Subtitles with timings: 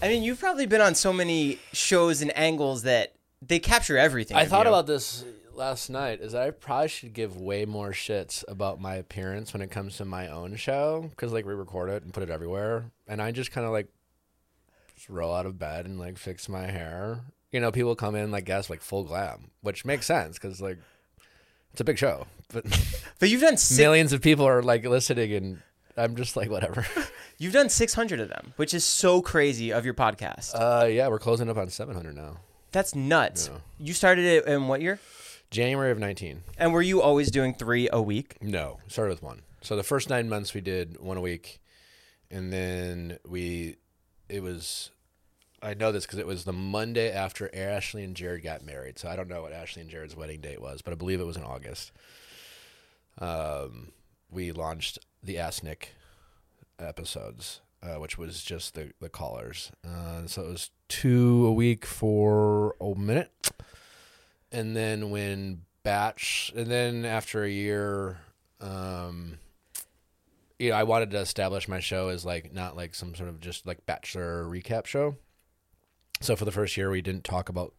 [0.00, 4.36] I mean, you've probably been on so many shows and angles that they capture everything.
[4.36, 4.72] I thought you.
[4.72, 5.24] about this
[5.54, 6.20] last night.
[6.20, 10.04] Is I probably should give way more shits about my appearance when it comes to
[10.04, 13.50] my own show because like we record it and put it everywhere, and I just
[13.50, 13.88] kind of like
[14.94, 17.20] just roll out of bed and like fix my hair.
[17.50, 20.78] You know, people come in like guess like full glam, which makes sense because like
[21.72, 22.64] it's a big show, but
[23.18, 25.62] But you've done millions of people are like listening, and
[25.98, 26.86] I'm just like whatever.
[27.38, 30.54] you've done 600 of them, which is so crazy of your podcast.
[30.54, 32.38] uh, yeah, we're closing up on 700 now.
[32.72, 33.48] That's nuts.
[33.52, 33.58] yeah.
[33.78, 35.00] You started it in what year?
[35.50, 36.42] January of 19.
[36.58, 38.36] And were you always doing three a week?
[38.42, 39.42] No, started with one.
[39.62, 41.60] So the first nine months we did one a week,
[42.30, 43.76] and then we,
[44.28, 44.90] it was,
[45.62, 48.98] I know this because it was the Monday after Ashley and Jared got married.
[48.98, 51.26] So I don't know what Ashley and Jared's wedding date was, but I believe it
[51.26, 51.90] was in August.
[53.18, 53.88] Um,
[54.30, 55.94] we launched the Ask Nick
[56.78, 59.72] episodes, uh, which was just the the callers.
[59.86, 63.50] Uh, so it was two a week for a minute,
[64.52, 68.18] and then when batch, and then after a year,
[68.60, 69.38] um,
[70.58, 73.40] you know, I wanted to establish my show as like not like some sort of
[73.40, 75.16] just like bachelor recap show.
[76.20, 77.74] So for the first year, we didn't talk about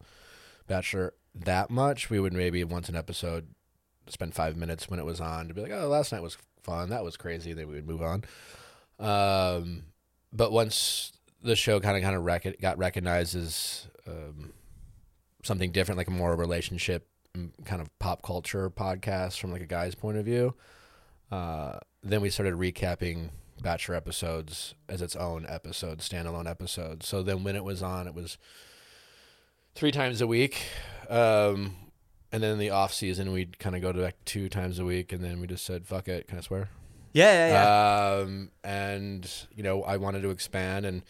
[0.66, 2.10] Bachelor that much.
[2.10, 3.48] We would maybe once an episode
[4.06, 6.90] spend five minutes when it was on to be like, oh, last night was fun.
[6.90, 7.52] That was crazy.
[7.52, 8.24] Then we would move on.
[8.98, 9.84] Um,
[10.32, 11.12] but once
[11.42, 14.52] the show kind of kind of rec- got recognized as um,
[15.42, 19.66] something different, like a more relationship mm, kind of pop culture podcast from like a
[19.66, 20.54] guy's point of view,
[21.30, 23.30] uh, then we started recapping
[23.62, 27.06] Bachelor episodes as its own episode, standalone episodes.
[27.06, 28.38] So then when it was on, it was
[29.74, 30.62] three times a week.
[31.08, 31.76] Um,
[32.32, 34.84] and then in the off season, we'd kind of go to like two times a
[34.84, 36.68] week, and then we just said, "Fuck it." Can I swear?
[37.12, 38.22] Yeah, yeah, yeah.
[38.22, 41.02] Um, and you know, I wanted to expand, and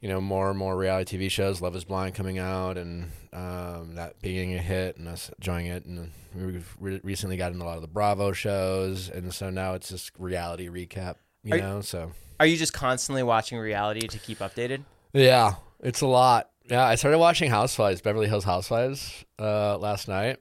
[0.00, 3.94] you know, more and more reality TV shows, Love Is Blind coming out, and um,
[3.94, 7.76] that being a hit, and us enjoying it, and we've re- recently gotten a lot
[7.76, 11.16] of the Bravo shows, and so now it's just reality recap.
[11.44, 14.82] You Are- know, so Are you just constantly watching reality to keep updated?
[15.14, 16.50] yeah, it's a lot.
[16.68, 20.38] Yeah, I started watching Housewives, Beverly Hills Housewives, uh, last night.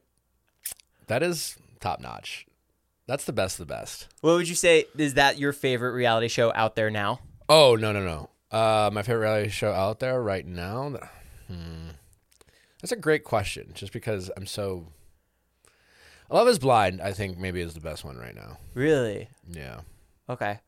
[1.08, 2.48] That is top notch.
[3.08, 4.08] That's the best of the best.
[4.22, 7.20] What would you say is that your favorite reality show out there now?
[7.48, 8.30] Oh no no no!
[8.58, 10.98] Uh, my favorite reality show out there right now.
[11.48, 11.90] Hmm.
[12.82, 13.72] That's a great question.
[13.76, 14.88] Just because I'm so.
[16.32, 17.02] Love is Blind.
[17.02, 18.58] I think maybe is the best one right now.
[18.74, 19.30] Really?
[19.48, 19.82] Yeah.
[20.28, 20.60] Okay.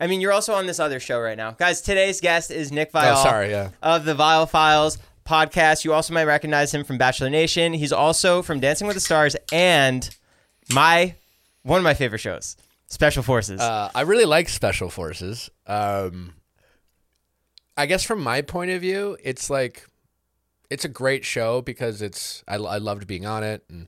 [0.00, 1.52] I mean, you're also on this other show right now.
[1.52, 3.50] Guys, today's guest is Nick Viall Oh, sorry.
[3.50, 3.70] Yeah.
[3.82, 5.84] of the Viall Files podcast.
[5.84, 7.72] You also might recognize him from Bachelor Nation.
[7.72, 10.08] He's also from Dancing with the Stars and
[10.72, 11.14] my
[11.62, 12.56] one of my favorite shows,
[12.88, 13.60] Special Forces.
[13.60, 15.48] Uh, I really like Special Forces.
[15.66, 16.34] Um,
[17.76, 19.86] I guess from my point of view, it's like
[20.70, 23.86] it's a great show because it's I, I loved being on it, and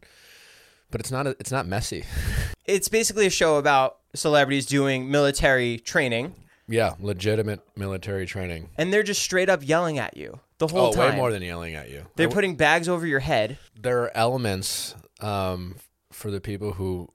[0.90, 2.04] but it's not a, it's not messy.
[2.64, 6.34] it's basically a show about celebrities doing military training,
[6.68, 8.70] yeah, legitimate military training.
[8.76, 11.10] and they're just straight up yelling at you the whole oh, time.
[11.10, 12.06] way more than yelling at you.
[12.16, 13.58] they're putting bags over your head.
[13.80, 15.76] there are elements um,
[16.10, 17.08] for the people who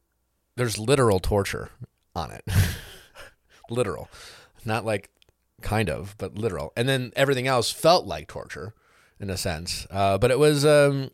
[0.56, 1.69] there's literal torture
[2.15, 2.44] on it
[3.69, 4.09] literal
[4.65, 5.09] not like
[5.62, 8.74] kind of but literal and then everything else felt like torture
[9.19, 11.09] in a sense uh, but it was um,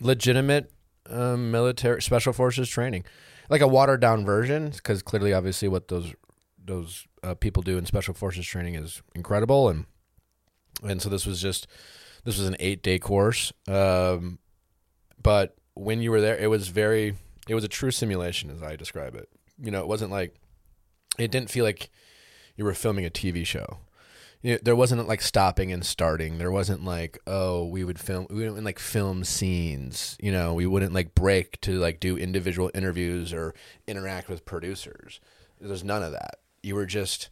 [0.00, 0.70] legitimate
[1.08, 3.04] um, military special forces training
[3.52, 6.12] like a watered down version because clearly obviously what those
[6.64, 9.86] those uh, people do in special forces training is incredible and
[10.82, 11.68] and so this was just
[12.24, 14.38] this was an eight day course um,
[15.22, 17.14] but when you were there, it was very,
[17.48, 19.28] it was a true simulation as I describe it.
[19.62, 20.34] You know, it wasn't like,
[21.18, 21.90] it didn't feel like
[22.56, 23.78] you were filming a TV show.
[24.42, 26.38] You know, there wasn't like stopping and starting.
[26.38, 30.16] There wasn't like oh we would film we wouldn't like film scenes.
[30.20, 33.54] You know we wouldn't like break to like do individual interviews or
[33.86, 35.20] interact with producers.
[35.60, 36.40] There's none of that.
[36.62, 37.30] You were just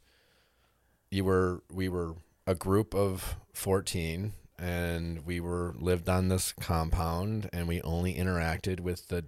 [1.10, 2.14] you were we were
[2.46, 8.80] a group of 14 and we were lived on this compound and we only interacted
[8.80, 9.24] with the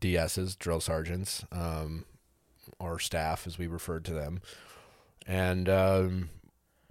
[0.00, 2.04] DSs, drill sergeants, um,
[2.78, 4.40] or staff as we referred to them.
[5.26, 6.30] And um,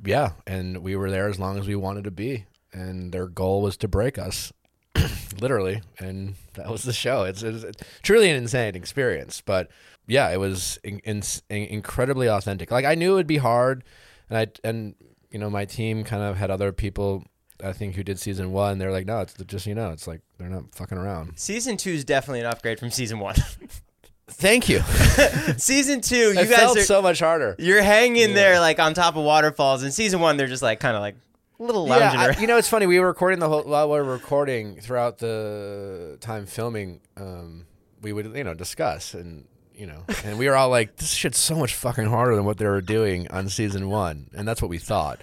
[0.03, 2.45] yeah, and we were there as long as we wanted to be.
[2.71, 4.53] And their goal was to break us,
[5.41, 5.81] literally.
[5.97, 7.23] And that was the show.
[7.23, 9.41] It's, it's, it's truly an insane experience.
[9.41, 9.69] But
[10.07, 12.71] yeah, it was in, in, incredibly authentic.
[12.71, 13.83] Like I knew it would be hard,
[14.29, 14.95] and I and
[15.31, 17.23] you know my team kind of had other people
[17.63, 18.77] I think who did season one.
[18.77, 21.33] They're like, no, it's just you know, it's like they're not fucking around.
[21.37, 23.35] Season two is definitely an upgrade from season one.
[24.31, 24.79] Thank you.
[25.57, 27.55] season two, you it guys felt are so much harder.
[27.59, 28.35] you're hanging Yeah.
[28.35, 29.83] there like on top of waterfalls.
[29.83, 31.15] In season one, they're just like kind of like
[31.57, 32.37] little lounging Yeah, around.
[32.37, 32.85] I, you know, it's funny.
[32.87, 37.01] We were recording the whole while we were recording throughout the time filming.
[37.17, 37.65] Um,
[38.01, 39.45] we would you know discuss and
[39.75, 42.57] you know, and we were all like, this shit's so much fucking harder than what
[42.57, 45.21] they were doing on season one, and that's what we thought.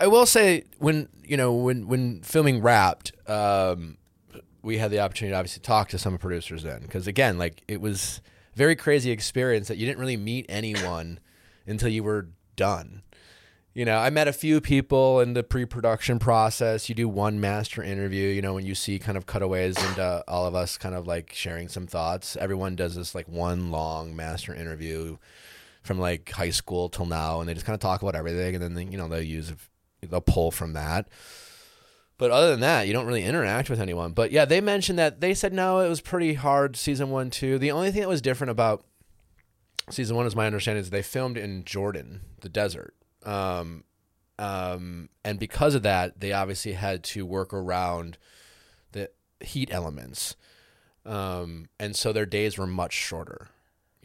[0.00, 3.96] I will say when you know when when filming wrapped, um,
[4.66, 7.80] we had the opportunity to obviously talk to some producers then because again, like it
[7.80, 8.20] was
[8.54, 11.20] very crazy experience that you didn't really meet anyone
[11.66, 13.02] until you were done.
[13.74, 16.88] You know, I met a few people in the pre-production process.
[16.88, 20.22] You do one master interview, you know, when you see kind of cutaways into uh,
[20.26, 22.36] all of us kind of like sharing some thoughts.
[22.38, 25.18] Everyone does this like one long master interview
[25.82, 28.64] from like high school till now and they just kind of talk about everything and
[28.64, 29.52] then they, you know they'll use
[30.02, 31.06] they'll pull from that
[32.18, 34.12] but other than that you don't really interact with anyone.
[34.12, 37.58] But yeah they mentioned that they said no it was pretty hard season one too
[37.58, 38.84] the only thing that was different about
[39.90, 42.94] season one is my understanding is they filmed in jordan the desert.
[43.24, 43.84] Um,
[44.38, 48.18] um, and because of that they obviously had to work around
[48.92, 49.10] the
[49.40, 50.36] heat elements.
[51.04, 53.48] Um, and so their days were much shorter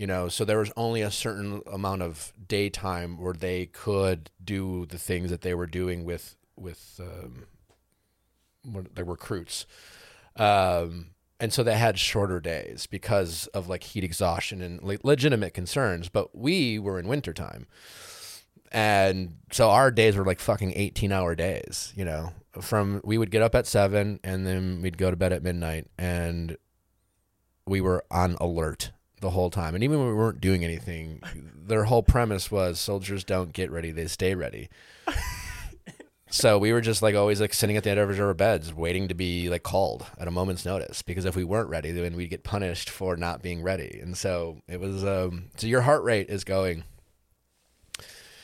[0.02, 0.30] you know?
[0.30, 5.30] So there was only a certain amount of daytime where they could do the things
[5.30, 7.46] that they were doing with with um,
[8.63, 9.66] the recruits
[10.38, 11.08] um,
[11.40, 16.36] and so they had shorter days because of like heat exhaustion and legitimate concerns but
[16.36, 17.68] we were in wintertime
[18.72, 23.31] and so our days were like fucking 18 hour days you know from we would
[23.31, 26.57] get up at 7 and then we'd go to bed at midnight and
[27.66, 28.92] we were on alert
[29.22, 29.74] the whole time.
[29.74, 31.22] And even when we weren't doing anything,
[31.56, 34.69] their whole premise was soldiers don't get ready, they stay ready.
[36.31, 39.07] So we were just like always like sitting at the end of our beds waiting
[39.10, 42.30] to be like called at a moment's notice because if we weren't ready then we'd
[42.30, 44.00] get punished for not being ready.
[44.01, 46.83] And so it was um so your heart rate is going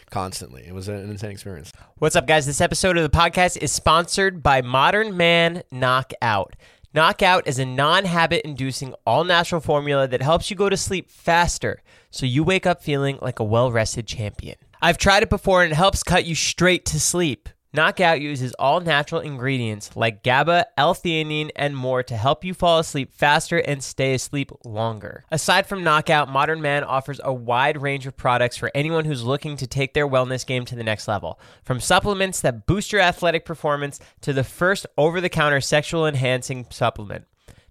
[0.10, 0.66] constantly.
[0.66, 1.72] It was an insane experience.
[1.98, 2.45] What's up, guys?
[2.45, 6.56] This episode of the podcast is sponsored by Modern Man Knockout.
[6.94, 11.10] Knockout is a non habit inducing all natural formula that helps you go to sleep
[11.10, 14.56] faster so you wake up feeling like a well rested champion.
[14.81, 17.50] I've tried it before and it helps cut you straight to sleep.
[17.77, 23.13] Knockout uses all natural ingredients like GABA, L-theanine, and more to help you fall asleep
[23.13, 25.24] faster and stay asleep longer.
[25.29, 29.57] Aside from Knockout, Modern Man offers a wide range of products for anyone who's looking
[29.57, 31.39] to take their wellness game to the next level.
[31.63, 37.25] From supplements that boost your athletic performance to the first over-the-counter sexual enhancing supplement.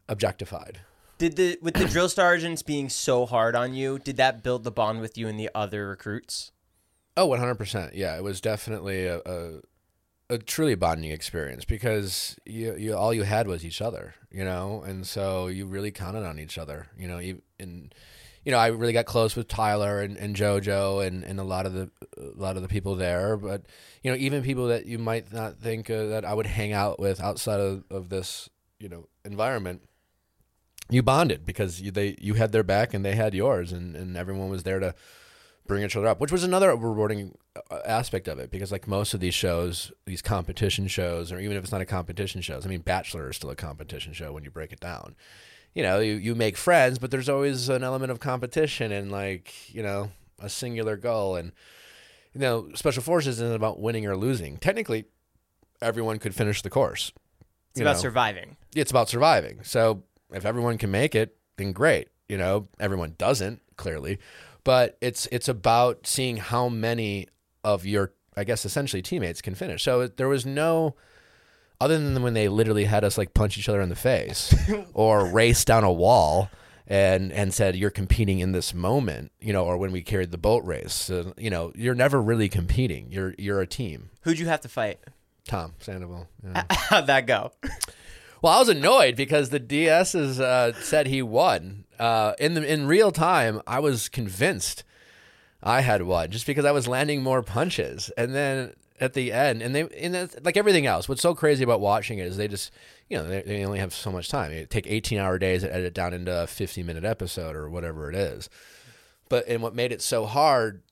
[0.07, 0.79] objectified.
[1.17, 3.99] Did the with the drill sergeants being so hard on you?
[3.99, 6.51] Did that build the bond with you and the other recruits?
[7.17, 7.95] Oh, Oh, one hundred percent.
[7.95, 9.59] Yeah, it was definitely a, a
[10.29, 14.83] a truly bonding experience because you, you all you had was each other, you know,
[14.83, 17.19] and so you really counted on each other, you know.
[17.59, 17.93] And
[18.43, 21.65] you know, I really got close with Tyler and, and JoJo and, and a lot
[21.65, 23.63] of the a lot of the people there, but
[24.03, 26.99] you know, even people that you might not think uh, that I would hang out
[26.99, 29.81] with outside of, of this, you know, environment.
[30.89, 34.17] You bonded because you, they you had their back and they had yours, and, and
[34.17, 34.95] everyone was there to
[35.67, 39.13] bring each other up, which was another rewarding uh, aspect of it because like most
[39.13, 42.69] of these shows, these competition shows, or even if it's not a competition shows, I
[42.69, 45.15] mean, Bachelor is still a competition show when you break it down.
[45.73, 49.73] You know, you, you make friends, but there's always an element of competition and like,
[49.73, 51.35] you know, a singular goal.
[51.35, 51.51] And,
[52.33, 54.57] you know, Special Forces isn't about winning or losing.
[54.57, 55.05] Technically,
[55.81, 57.11] everyone could finish the course.
[57.71, 58.01] It's about know.
[58.01, 58.57] surviving.
[58.75, 59.59] It's about surviving.
[59.63, 62.09] So if everyone can make it, then great.
[62.27, 64.19] You know, everyone doesn't, clearly
[64.63, 67.27] but it's it's about seeing how many
[67.63, 69.83] of your I guess essentially teammates can finish.
[69.83, 70.95] So there was no
[71.81, 74.53] other than when they literally had us like punch each other in the face
[74.93, 76.49] or race down a wall
[76.87, 80.37] and and said you're competing in this moment, you know, or when we carried the
[80.37, 83.11] boat race, so, you know, you're never really competing.
[83.11, 84.09] You're you're a team.
[84.21, 84.99] Who'd you have to fight?
[85.47, 86.27] Tom Sandoval.
[86.43, 86.63] Yeah.
[86.69, 87.51] How'd that go?
[88.41, 91.85] Well, I was annoyed because the DS has uh, said he won.
[91.99, 94.83] Uh, in the in real time, I was convinced
[95.61, 99.61] I had won just because I was landing more punches, and then at the end,
[99.61, 101.07] and they and that's, like everything else.
[101.07, 102.71] What's so crazy about watching it is they just
[103.09, 104.51] you know they, they only have so much time.
[104.51, 107.69] They take eighteen hour days and edit it down into a fifty minute episode or
[107.69, 108.49] whatever it is.
[109.29, 110.83] But and what made it so hard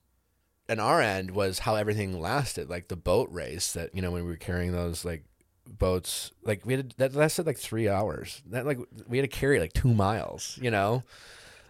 [0.69, 4.23] on our end was how everything lasted, like the boat race that you know when
[4.23, 5.23] we were carrying those like
[5.67, 9.59] boats like we had that lasted like three hours that like we had to carry
[9.59, 11.03] like two miles you know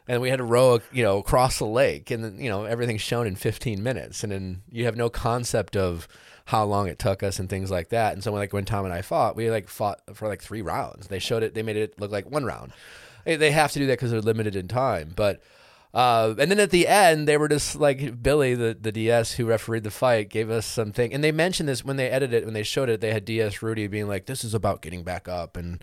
[0.08, 3.02] and we had to row you know across the lake and then you know everything's
[3.02, 6.08] shown in 15 minutes and then you have no concept of
[6.46, 8.86] how long it took us and things like that and so when, like when tom
[8.86, 11.78] and i fought we like fought for like three rounds they showed it they made
[11.78, 12.72] it look like one round
[13.26, 15.42] they, have to do that because they're limited in time but
[15.94, 19.46] uh, and then at the end, they were just like Billy, the, the DS who
[19.46, 21.12] refereed the fight, gave us something.
[21.12, 23.64] And they mentioned this when they edited it, when they showed it, they had DS
[23.64, 25.58] Rudy being like, this is about getting back up.
[25.58, 25.82] And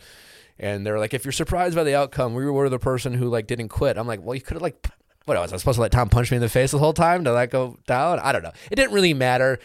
[0.59, 3.47] and they're like, if you're surprised by the outcome, we were the person who like
[3.47, 3.97] didn't quit.
[3.97, 4.87] I'm like, well, you could have like,
[5.25, 7.25] what was I supposed to let Tom punch me in the face the whole time
[7.25, 8.21] to let go down?
[8.21, 8.53] I don't know.
[8.71, 9.59] It didn't really matter.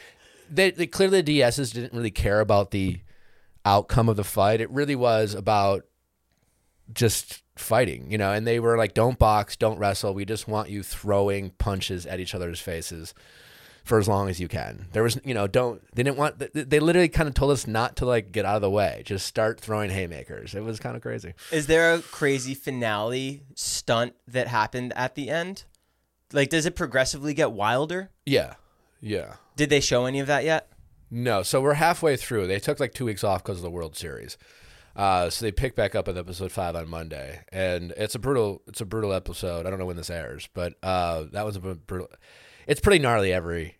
[0.50, 3.02] They, they clearly the DSs didn't really care about the
[3.66, 4.62] outcome of the fight.
[4.62, 5.86] It really was about
[6.92, 10.14] just fighting, you know, and they were like, don't box, don't wrestle.
[10.14, 13.14] We just want you throwing punches at each other's faces
[13.90, 14.86] for as long as you can.
[14.94, 17.96] There was, you know, don't, they didn't want, they literally kind of told us not
[17.98, 20.54] to like get out of the way, just start throwing haymakers.
[20.54, 21.34] It was kind of crazy.
[21.52, 25.64] Is there a crazy finale stunt that happened at the end?
[26.32, 28.12] Like, does it progressively get wilder?
[28.28, 28.54] Yeah.
[29.02, 29.38] Yeah.
[29.56, 30.70] Did they show any of that yet?
[31.10, 31.42] No.
[31.42, 32.46] So we're halfway through.
[32.46, 34.38] They took like two weeks off because of the World Series.
[34.96, 38.62] Uh, so they pick back up with episode five on Monday, and it's a brutal,
[38.68, 39.66] it's a brutal episode.
[39.66, 42.10] I don't know when this airs, but uh, that was a brutal.
[42.68, 43.78] It's pretty gnarly every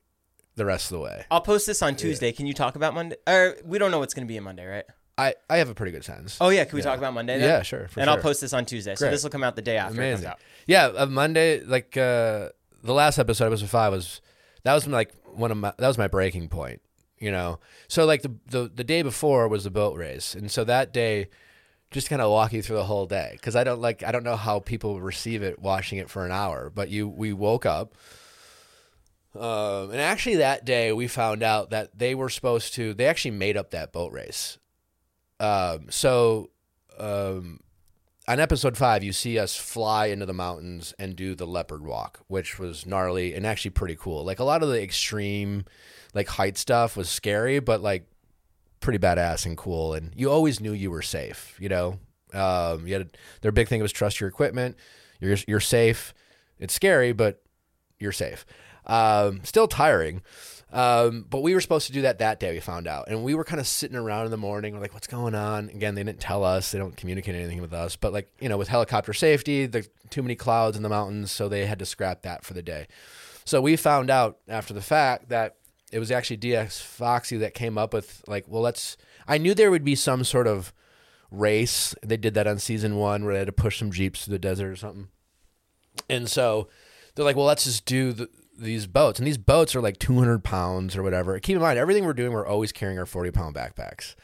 [0.60, 1.26] the rest of the way.
[1.32, 2.32] I'll post this on Tuesday.
[2.32, 3.16] Can you talk about Monday?
[3.28, 4.86] Or we don't know what's going to be in Monday, right?
[5.18, 6.38] I, I have a pretty good sense.
[6.40, 7.40] Oh yeah, can we talk about Monday?
[7.40, 7.50] Then?
[7.50, 7.88] Yeah, sure.
[7.90, 8.16] For and sure.
[8.16, 9.12] I'll post this on Tuesday, so Great.
[9.12, 10.26] this will come out the day after it Amazing.
[10.26, 10.40] comes out.
[10.66, 12.50] Yeah, uh, Monday, like uh,
[12.84, 14.22] the last episode, episode five was
[14.64, 16.82] that was like one of my that was my breaking point.
[17.18, 20.64] You know, so like the the the day before was the boat race, and so
[20.64, 21.28] that day
[21.92, 24.24] just kind of walk you through the whole day because I don't like I don't
[24.24, 27.94] know how people receive it watching it for an hour, but you we woke up.
[29.36, 32.94] Um, and actually, that day we found out that they were supposed to.
[32.94, 34.58] They actually made up that boat race.
[35.40, 36.50] Um, so,
[36.98, 37.60] um,
[38.28, 42.20] on episode five, you see us fly into the mountains and do the leopard walk,
[42.28, 44.24] which was gnarly and actually pretty cool.
[44.24, 45.66] Like a lot of the extreme,
[46.14, 48.06] like height stuff was scary, but like
[48.82, 49.94] pretty badass and cool.
[49.94, 51.56] And you always knew you were safe.
[51.60, 52.00] You know,
[52.34, 54.76] um, you had their big thing was trust your equipment.
[55.20, 56.14] You're you're safe.
[56.60, 57.42] It's scary, but
[58.00, 58.46] you're safe.
[58.90, 60.22] Um, still tiring.
[60.72, 62.54] Um, but we were supposed to do that that day.
[62.54, 64.76] We found out, and we were kind of sitting around in the morning.
[64.76, 66.72] We're like, "What's going on?" Again, they didn't tell us.
[66.72, 67.96] They don't communicate anything with us.
[67.96, 71.50] But like you know, with helicopter safety, there's too many clouds in the mountains, so
[71.50, 72.88] they had to scrap that for the day.
[73.46, 75.56] So we found out after the fact that
[75.92, 78.96] it was actually DS Foxy that came up with like, well, let's.
[79.28, 80.72] I knew there would be some sort of
[81.32, 81.96] race.
[82.04, 84.40] They did that on season one where they had to push some jeeps through the
[84.40, 85.08] desert or something.
[86.10, 86.70] And so
[87.16, 88.30] they're like, well, let's just do the,
[88.60, 89.20] these boats.
[89.20, 91.40] And these boats are like 200 pounds or whatever.
[91.40, 94.16] Keep in mind, everything we're doing, we're always carrying our 40 pound backpacks.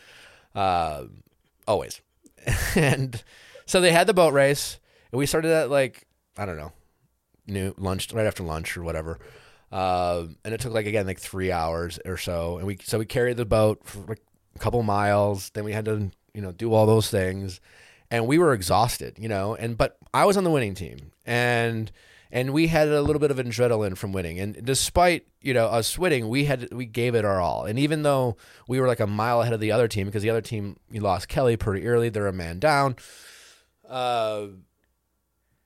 [0.54, 1.06] Uh,
[1.68, 2.02] always.
[2.76, 3.24] and
[3.66, 4.80] so they had the boat race.
[5.12, 6.74] And we started at like, I don't know,
[7.48, 9.20] new lunch, right after lunch or whatever.
[9.72, 13.06] Um, and it took like again like three hours or so, and we so we
[13.06, 14.22] carried the boat for like
[14.56, 15.50] a couple miles.
[15.50, 17.60] Then we had to you know do all those things,
[18.12, 19.56] and we were exhausted, you know.
[19.56, 21.92] And but I was on the winning team, and
[22.36, 24.42] and we had a little bit of adrenaline from winning.
[24.42, 27.64] And despite you know us winning, we had we gave it our all.
[27.64, 28.36] And even though
[28.68, 31.00] we were like a mile ahead of the other team because the other team we
[31.00, 32.98] lost Kelly pretty early, they're a man down.
[33.88, 34.48] Uh,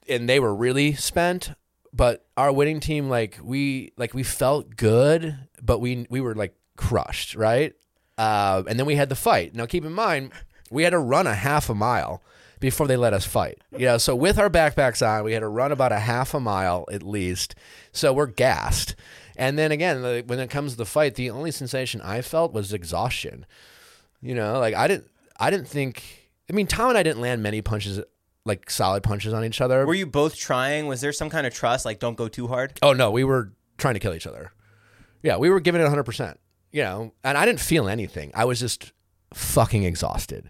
[0.08, 1.54] and they were really spent
[1.92, 6.56] but our winning team like we like we felt good but we we were like
[6.76, 7.74] crushed right
[8.20, 10.32] uh, and then we had the fight now keep in mind
[10.70, 12.22] we had to run a half a mile
[12.60, 15.48] before they let us fight you know so with our backpacks on we had to
[15.48, 17.56] run about a half a mile at least
[17.92, 18.96] so we're gassed
[19.36, 22.54] and then again like, when it comes to the fight the only sensation i felt
[22.54, 23.46] was exhaustion
[24.22, 27.42] you know like i didn't i didn't think i mean tom and i didn't land
[27.42, 28.01] many punches
[28.46, 30.88] like solid punches on each other Were you both trying?
[30.88, 31.86] Was there some kind of trust?
[31.86, 32.80] Like, don't go too hard.
[32.82, 34.51] Oh no, we were trying to kill each other.
[35.22, 36.36] Yeah, we were giving it 100%.
[36.72, 38.32] You know, and I didn't feel anything.
[38.34, 38.92] I was just
[39.34, 40.50] fucking exhausted.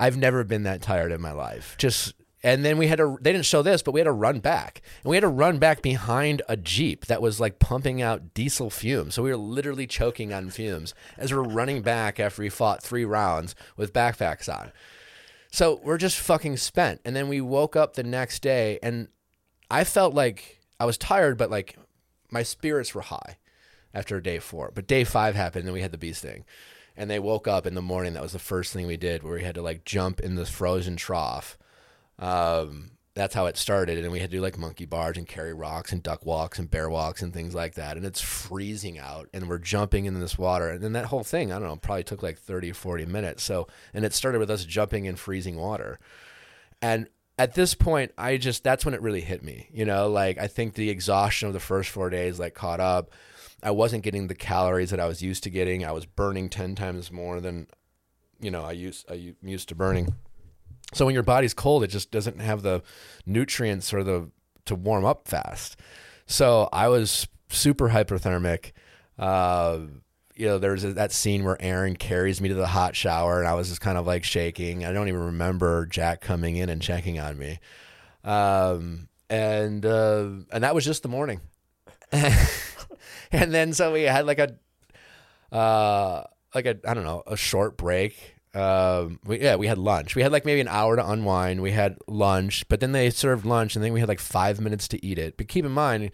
[0.00, 1.76] I've never been that tired in my life.
[1.78, 4.40] Just and then we had to they didn't show this, but we had to run
[4.40, 4.80] back.
[5.04, 8.70] And we had to run back behind a Jeep that was like pumping out diesel
[8.70, 9.14] fumes.
[9.14, 13.04] So we were literally choking on fumes as we're running back after we fought 3
[13.04, 14.72] rounds with backpacks on.
[15.52, 17.02] So we're just fucking spent.
[17.04, 19.08] And then we woke up the next day and
[19.70, 21.76] I felt like I was tired, but like
[22.30, 23.36] my spirits were high
[23.92, 24.72] after day four.
[24.74, 26.46] But day five happened and we had the bee sting.
[26.96, 28.12] And they woke up in the morning.
[28.14, 30.46] That was the first thing we did where we had to like jump in the
[30.46, 31.56] frozen trough.
[32.18, 33.98] Um, that's how it started.
[33.98, 36.70] And we had to do like monkey bars and carry rocks and duck walks and
[36.70, 37.96] bear walks and things like that.
[37.96, 40.70] And it's freezing out and we're jumping in this water.
[40.70, 43.42] And then that whole thing, I don't know, probably took like 30 or 40 minutes.
[43.42, 45.98] So, and it started with us jumping in freezing water.
[46.80, 49.68] And at this point, I just, that's when it really hit me.
[49.72, 53.10] You know, like I think the exhaustion of the first four days like caught up.
[53.62, 55.84] I wasn't getting the calories that I was used to getting.
[55.84, 57.66] I was burning 10 times more than,
[58.40, 60.14] you know, I used, I used to burning.
[60.92, 62.82] So when your body's cold, it just doesn't have the
[63.26, 64.30] nutrients or the
[64.66, 65.76] to warm up fast.
[66.26, 68.72] So I was super hyperthermic.
[69.18, 69.80] Uh,
[70.34, 73.54] you know, there's that scene where Aaron carries me to the hot shower, and I
[73.54, 74.84] was just kind of like shaking.
[74.84, 77.58] I don't even remember Jack coming in and checking on me.
[78.24, 81.40] Um, and uh, and that was just the morning.
[83.32, 84.54] and then so we had like a
[85.54, 88.36] uh like a I don't know a short break.
[88.54, 90.16] Um we, yeah we had lunch.
[90.16, 91.62] We had like maybe an hour to unwind.
[91.62, 94.88] We had lunch but then they served lunch and then we had like five minutes
[94.88, 95.36] to eat it.
[95.36, 96.10] But keep in mind you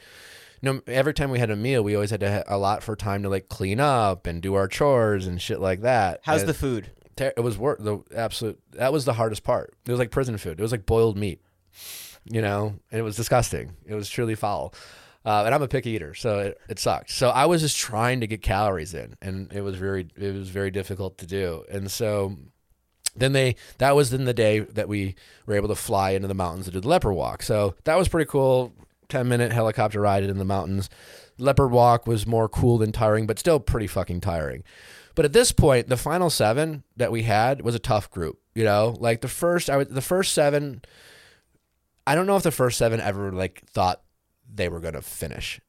[0.63, 3.23] know every time we had a meal we always had to ha- allot for time
[3.23, 6.21] to like clean up and do our chores and shit like that.
[6.25, 6.91] How's And the food?
[7.17, 9.75] ter- it was work the absolute that was the hardest part.
[9.87, 10.59] It was like prison food.
[10.59, 11.41] It was like boiled meat
[12.29, 12.75] you know?
[12.91, 13.77] And it was disgusting.
[13.85, 14.75] It was truly foul
[15.27, 17.11] uh, and I'm a picky eater, so it, it sucked.
[17.11, 20.49] So I was just trying to get calories in, and it was very it was
[20.51, 21.65] very difficult to do.
[21.69, 22.37] And so
[23.17, 26.35] then they that was in the day that we were able to fly into the
[26.35, 27.43] mountains to do the leopard walk.
[27.43, 28.73] So that was pretty cool.
[29.09, 30.89] Ten minute helicopter ride in the mountains.
[31.39, 34.63] Leopard walk was more cool than tiring, but still pretty fucking tiring.
[35.17, 38.39] But at this point, the final seven that we had was a tough group.
[38.55, 40.83] You know, like the first I would the first seven.
[42.07, 44.03] I don't know if the first seven ever like thought
[44.53, 45.61] they were going to finish.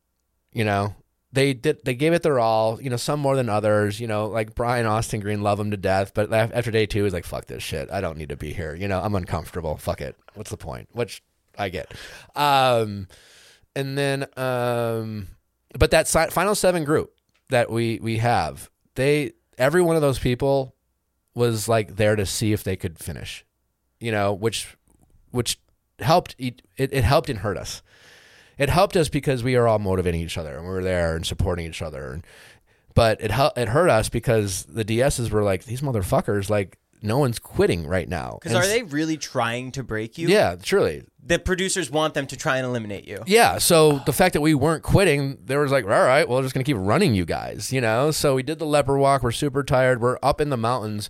[0.51, 0.95] You know,
[1.31, 1.83] they did.
[1.83, 2.81] They gave it their all.
[2.81, 3.99] You know, some more than others.
[3.99, 6.13] You know, like Brian Austin Green, love him to death.
[6.13, 7.91] But after day two, he's like, "Fuck this shit.
[7.91, 9.77] I don't need to be here." You know, I'm uncomfortable.
[9.77, 10.15] Fuck it.
[10.35, 10.89] What's the point?
[10.93, 11.21] Which
[11.57, 11.93] I get.
[12.35, 13.07] Um,
[13.75, 15.27] and then, um,
[15.77, 17.13] but that si- final seven group
[17.49, 20.75] that we we have, they every one of those people
[21.35, 23.45] was like there to see if they could finish.
[23.99, 24.77] You know, which
[25.31, 25.59] which
[25.99, 26.35] helped.
[26.39, 27.81] It, it, it helped and hurt us
[28.57, 31.25] it helped us because we are all motivating each other and we were there and
[31.25, 32.13] supporting each other.
[32.13, 32.25] And,
[32.93, 36.49] but it it hurt us because the DSs were like these motherfuckers.
[36.49, 38.39] Like no one's quitting right now.
[38.41, 40.27] Because are they really trying to break you?
[40.27, 41.03] Yeah, truly.
[41.23, 43.23] The producers want them to try and eliminate you.
[43.27, 43.57] Yeah.
[43.57, 46.53] So the fact that we weren't quitting, there was like, all right, well, we're just
[46.53, 48.11] gonna keep running you guys, you know.
[48.11, 49.23] So we did the leopard walk.
[49.23, 50.01] We're super tired.
[50.01, 51.09] We're up in the mountains,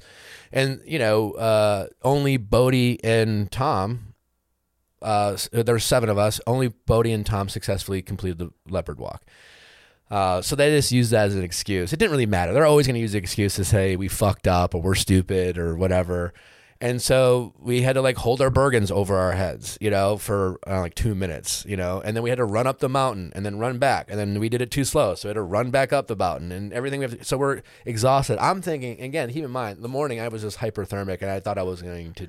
[0.51, 4.13] and you know, uh, only Bode and Tom.
[5.07, 6.41] Uh, s- there's seven of us.
[6.45, 9.23] Only Bode and Tom successfully completed the leopard walk.
[10.11, 11.93] Uh, so they just used that as an excuse.
[11.93, 12.53] It didn't really matter.
[12.53, 15.57] They're always going to use the excuse to say we fucked up or we're stupid
[15.57, 16.33] or whatever.
[16.79, 20.59] And so we had to like hold our Bergens over our heads, you know, for
[20.67, 23.31] uh, like two minutes, you know, and then we had to run up the mountain
[23.35, 24.07] and then run back.
[24.11, 25.15] And then we did it too slow.
[25.15, 26.99] So we had to run back up the mountain and everything.
[26.99, 28.37] We have to, so we're exhausted.
[28.39, 31.57] I'm thinking, again, keep in mind, the morning I was just hyperthermic and I thought
[31.57, 32.27] I was going to,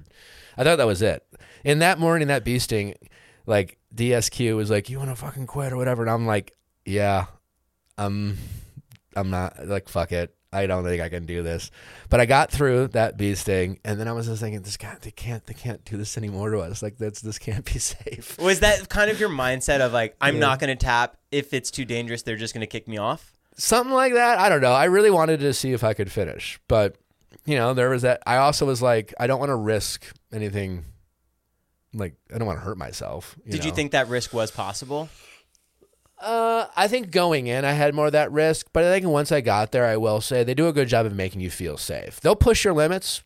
[0.58, 1.24] I thought that was it.
[1.64, 2.94] In that morning, that bee sting,
[3.46, 6.02] like DSQ was like, you want to fucking quit or whatever.
[6.02, 7.26] And I'm like, yeah,
[7.96, 8.36] I'm
[9.16, 10.34] I'm not like fuck it.
[10.52, 11.70] I don't think I can do this.
[12.08, 14.96] But I got through that bee sting, and then I was just thinking, this guy,
[15.00, 16.82] they can't, they can't do this anymore to us.
[16.82, 18.38] Like that's this can't be safe.
[18.38, 21.70] Was that kind of your mindset of like, I'm not going to tap if it's
[21.70, 22.22] too dangerous?
[22.22, 23.34] They're just going to kick me off.
[23.56, 24.38] Something like that.
[24.38, 24.72] I don't know.
[24.72, 26.96] I really wanted to see if I could finish, but
[27.48, 28.22] you know, there was that.
[28.26, 30.84] I also was like, I don't want to risk anything.
[31.94, 33.36] Like, I don't want to hurt myself.
[33.48, 35.08] Did you think that risk was possible?
[36.20, 39.32] Uh, I think going in, I had more of that risk, but I think once
[39.32, 41.78] I got there, I will say they do a good job of making you feel
[41.78, 42.20] safe.
[42.20, 43.22] They'll push your limits,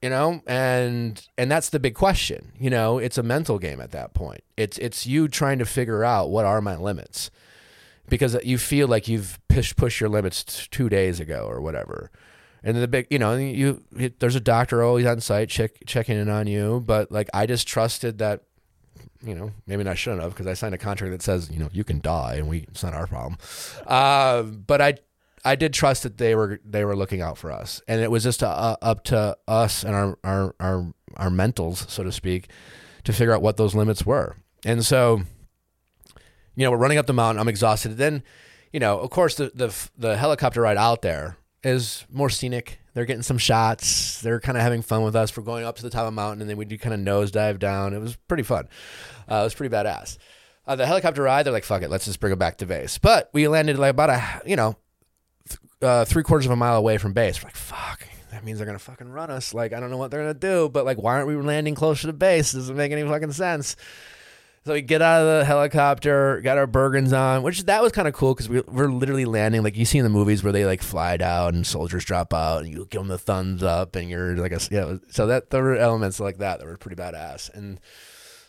[0.00, 2.52] you know, and and that's the big question.
[2.58, 4.42] You know, it's a mental game at that point.
[4.56, 7.30] It's it's you trying to figure out what are my limits,
[8.08, 12.10] because you feel like you've pushed pushed your limits t- two days ago or whatever.
[12.64, 13.82] And the big, you know, you,
[14.18, 17.66] there's a doctor always on site check checking in on you, but like I just
[17.66, 18.44] trusted that
[19.24, 21.68] you know, maybe I shouldn't have because I signed a contract that says, you know,
[21.72, 23.38] you can die and we it's not our problem.
[23.86, 24.94] Uh, but I
[25.44, 28.22] I did trust that they were they were looking out for us, and it was
[28.22, 32.48] just uh, up to us and our, our our our mentals, so to speak,
[33.04, 34.36] to figure out what those limits were.
[34.64, 35.22] And so,
[36.54, 37.40] you know, we're running up the mountain.
[37.40, 37.96] I'm exhausted.
[37.96, 38.22] Then,
[38.72, 42.78] you know, of course, the the the helicopter ride out there is more scenic.
[42.94, 44.20] They're getting some shots.
[44.20, 45.34] They're kind of having fun with us.
[45.36, 47.00] We're going up to the top of the mountain, and then we do kind of
[47.00, 47.94] nosedive down.
[47.94, 48.68] It was pretty fun.
[49.30, 50.18] Uh, it was pretty badass.
[50.66, 52.98] Uh, the helicopter ride, they're like, "Fuck it, let's just bring it back to base."
[52.98, 54.76] But we landed like about a, you know,
[55.48, 57.42] th- uh, three quarters of a mile away from base.
[57.42, 59.52] We're like, "Fuck." That means they're gonna fucking run us.
[59.52, 62.06] Like I don't know what they're gonna do, but like, why aren't we landing closer
[62.06, 62.52] to base?
[62.52, 63.76] Doesn't make any fucking sense.
[64.64, 68.06] So we get out of the helicopter, got our Bergens on, which that was kind
[68.06, 70.64] of cool because we, we're literally landing like you see in the movies where they
[70.64, 74.08] like fly down and soldiers drop out and you give them the thumbs up and
[74.08, 74.98] you're like a yeah.
[75.10, 77.52] So that there were elements like that that were pretty badass.
[77.52, 77.80] And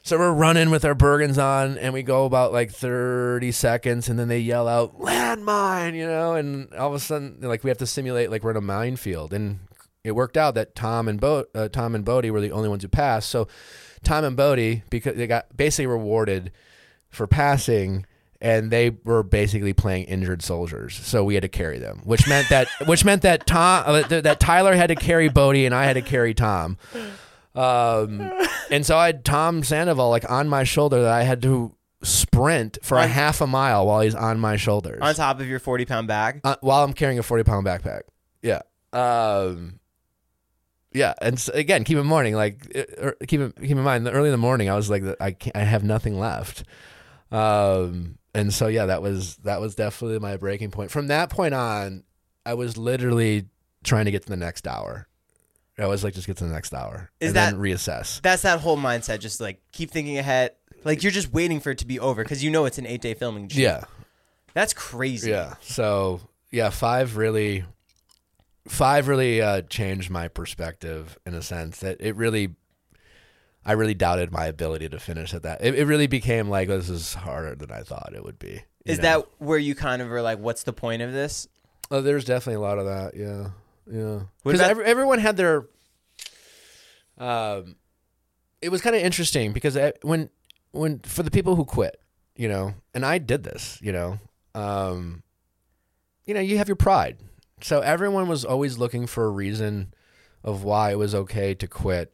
[0.03, 4.19] so we're running with our Bergens on and we go about like 30 seconds and
[4.19, 7.79] then they yell out landmine, you know, and all of a sudden like we have
[7.79, 9.61] to simulate like we're in a minefield and
[10.03, 12.83] it worked out that Tom and Bo- uh, Tom and Bode were the only ones
[12.83, 13.29] who passed.
[13.29, 13.47] So
[14.03, 16.51] Tom and Bode because they got basically rewarded
[17.09, 18.05] for passing
[18.41, 20.95] and they were basically playing injured soldiers.
[20.95, 24.23] So we had to carry them, which meant that which meant that Tom uh, th-
[24.23, 26.77] that Tyler had to carry Bode and I had to carry Tom.
[27.55, 28.31] Um,
[28.71, 32.79] and so I had Tom Sandoval like on my shoulder that I had to sprint
[32.81, 35.85] for a half a mile while he's on my shoulders On top of your 40
[35.85, 36.41] pound bag?
[36.43, 38.01] uh, while I'm carrying a 40 pound backpack.
[38.41, 38.61] Yeah.
[38.91, 39.79] Um,
[40.93, 41.13] yeah.
[41.21, 44.31] And so, again, keep in morning, like, er, keep in, keep in mind, early in
[44.33, 46.63] the morning, I was like, I can't, I have nothing left.
[47.31, 50.91] Um, and so, yeah, that was, that was definitely my breaking point.
[50.91, 52.03] From that point on,
[52.45, 53.47] I was literally
[53.83, 55.07] trying to get to the next hour.
[55.77, 58.21] I was like, just get to the next hour Is and that- then reassess.
[58.21, 59.19] That's that whole mindset.
[59.19, 60.51] Just like keep thinking ahead.
[60.83, 63.01] Like you're just waiting for it to be over because you know it's an eight
[63.01, 63.47] day filming.
[63.47, 63.61] shoot.
[63.61, 63.85] Yeah.
[64.53, 65.31] That's crazy.
[65.31, 65.55] Yeah.
[65.61, 66.19] So
[66.51, 67.63] yeah, five really,
[68.67, 72.55] five really uh, changed my perspective in a sense that it really,
[73.65, 75.63] I really doubted my ability to finish at that.
[75.63, 78.63] It, it really became like this is harder than I thought it would be.
[78.85, 79.01] Is know?
[79.03, 81.47] that where you kind of were like, what's the point of this?
[81.91, 83.15] Oh, there's definitely a lot of that.
[83.15, 83.49] Yeah.
[83.91, 84.21] Yeah.
[84.43, 85.65] Because about- every, everyone had their.
[87.17, 87.75] Um,
[88.61, 90.29] it was kind of interesting because I- when
[90.71, 91.99] when for the people who quit,
[92.35, 94.19] you know, and I did this, you know,
[94.55, 95.21] um,
[96.25, 97.17] you know, you have your pride.
[97.63, 99.93] So everyone was always looking for a reason
[100.43, 102.13] of why it was okay to quit.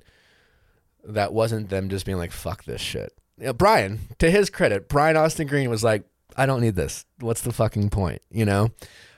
[1.03, 4.87] That wasn't them just being like, "Fuck this shit." You know, Brian, to his credit,
[4.87, 6.03] Brian Austin Green was like,
[6.35, 7.05] "I don't need this.
[7.19, 8.69] What's the fucking point?" You know.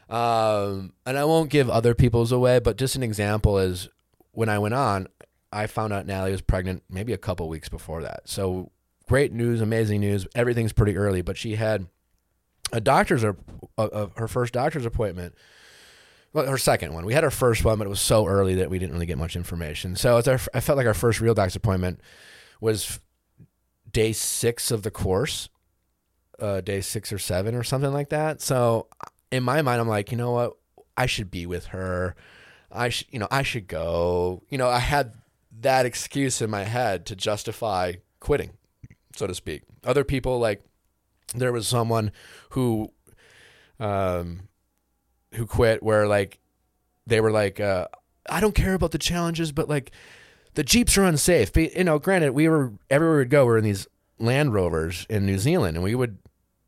[0.09, 3.87] Um, and I won't give other people's away, but just an example is
[4.31, 5.07] when I went on,
[5.53, 8.27] I found out Natalie was pregnant maybe a couple weeks before that.
[8.29, 8.71] So
[9.07, 10.27] great news, amazing news.
[10.35, 11.87] Everything's pretty early, but she had
[12.71, 15.35] a doctor's her first doctor's appointment.
[16.33, 17.05] Well, her second one.
[17.05, 19.17] We had our first one, but it was so early that we didn't really get
[19.17, 19.95] much information.
[19.95, 21.99] So it's our, I felt like our first real doc's appointment
[22.61, 22.99] was
[23.91, 25.49] day six of the course,
[26.39, 28.41] uh, day six or seven or something like that.
[28.41, 28.87] So
[29.31, 30.53] in my mind, I'm like, you know what?
[30.95, 32.15] I should be with her.
[32.71, 34.43] I should, you know, I should go.
[34.49, 35.13] You know, I had
[35.59, 38.51] that excuse in my head to justify quitting,
[39.15, 39.63] so to speak.
[39.83, 40.61] Other people, like,
[41.35, 42.11] there was someone
[42.51, 42.91] who,
[43.79, 44.47] um,
[45.33, 46.39] who quit where like
[47.07, 47.87] they were like, uh,
[48.29, 49.91] I don't care about the challenges, but like
[50.53, 51.51] the jeeps are unsafe.
[51.53, 53.87] But, you know, granted, we were everywhere we'd go, we are in these
[54.19, 56.19] Land Rovers in New Zealand, and we would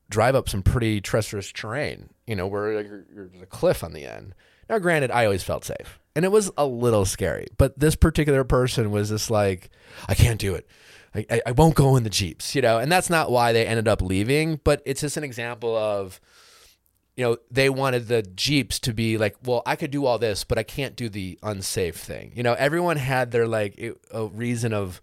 [0.09, 2.09] drive up some pretty treacherous terrain.
[2.25, 4.33] You know, where like, there's a cliff on the end.
[4.69, 7.47] Now, granted, I always felt safe, and it was a little scary.
[7.57, 9.69] But this particular person was just like,
[10.07, 10.67] I can't do it.
[11.15, 12.79] I, I won't go in the jeeps, you know.
[12.79, 14.59] And that's not why they ended up leaving.
[14.63, 16.19] But it's just an example of
[17.15, 20.43] you know, they wanted the Jeeps to be like, well, I could do all this,
[20.43, 22.31] but I can't do the unsafe thing.
[22.35, 24.99] You know, everyone had their like it- a reason of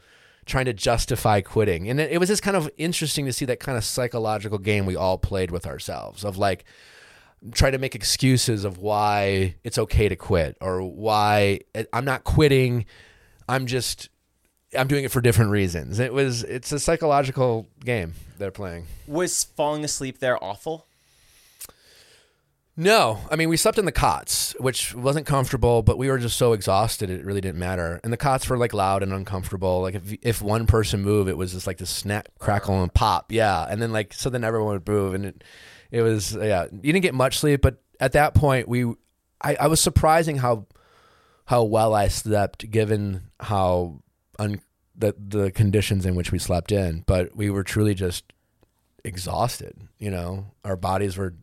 [0.47, 1.89] trying to justify quitting.
[1.89, 4.87] And it, it was just kind of interesting to see that kind of psychological game
[4.87, 6.65] we all played with ourselves of like
[7.53, 12.25] try to make excuses of why it's okay to quit or why eh, I'm not
[12.25, 12.87] quitting.
[13.49, 14.09] I'm just
[14.77, 16.01] I'm doing it for different reasons.
[16.01, 18.87] It was it's a psychological game they're playing.
[19.07, 20.87] Was falling asleep there awful?
[22.81, 26.39] No, I mean we slept in the cots, which wasn't comfortable, but we were just
[26.39, 28.01] so exhausted it really didn't matter.
[28.03, 29.83] And the cots were like loud and uncomfortable.
[29.83, 33.33] Like if if one person moved, it was just like this snap, crackle, and pop.
[33.33, 35.45] Yeah, and then like so then everyone would move, and it
[35.91, 36.69] it was yeah.
[36.73, 38.87] You didn't get much sleep, but at that point we
[39.43, 40.67] I, I was surprising how
[41.45, 44.01] how well I slept given how
[44.39, 44.59] un,
[44.97, 47.05] the the conditions in which we slept in.
[47.07, 48.33] But we were truly just
[49.05, 49.87] exhausted.
[49.99, 51.35] You know, our bodies were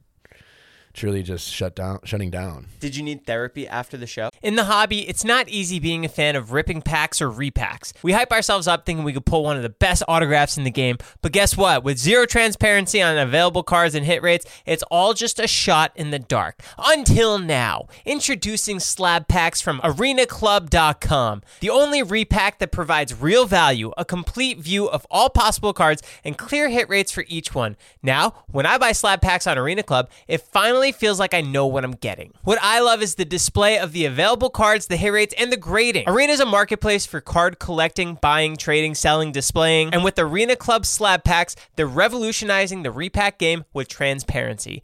[0.98, 2.68] truly just shut down, shutting down.
[2.80, 4.30] Did you need therapy after the show?
[4.42, 7.94] In the hobby, it's not easy being a fan of ripping packs or repacks.
[8.02, 10.72] We hype ourselves up thinking we could pull one of the best autographs in the
[10.72, 11.84] game, but guess what?
[11.84, 16.10] With zero transparency on available cards and hit rates, it's all just a shot in
[16.10, 16.62] the dark.
[16.80, 24.04] Until now, introducing slab packs from arenaclub.com, the only repack that provides real value, a
[24.04, 27.78] complete view of all possible cards, and clear hit rates for each one.
[28.02, 31.66] Now, when I buy slab packs on Arena Club, it finally feels like I know
[31.68, 32.34] what I'm getting.
[32.44, 35.58] What I love is the display of the available cards, the hit rates, and the
[35.58, 36.08] grading.
[36.08, 40.86] Arena is a marketplace for card collecting, buying, trading, selling, displaying, and with Arena Club
[40.86, 44.84] slab packs, they're revolutionizing the repack game with transparency.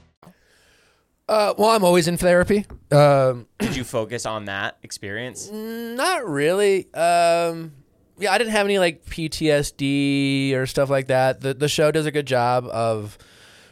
[1.31, 2.65] Uh, well, I'm always in therapy.
[2.91, 5.49] Um, Did you focus on that experience?
[5.49, 6.93] not really.
[6.93, 7.71] Um,
[8.17, 11.39] yeah, I didn't have any like PTSD or stuff like that.
[11.39, 13.17] The the show does a good job of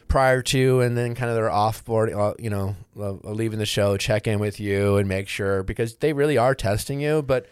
[0.08, 3.98] prior to and then kind of their offboard, uh, you know, uh, leaving the show,
[3.98, 7.20] check in with you and make sure because they really are testing you.
[7.20, 7.46] But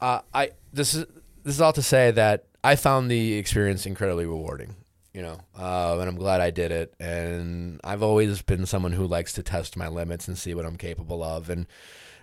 [0.00, 1.04] uh, I this is
[1.42, 4.76] this is all to say that I found the experience incredibly rewarding.
[5.14, 6.94] You know, uh, and I'm glad I did it.
[6.98, 10.76] And I've always been someone who likes to test my limits and see what I'm
[10.76, 11.50] capable of.
[11.50, 11.66] And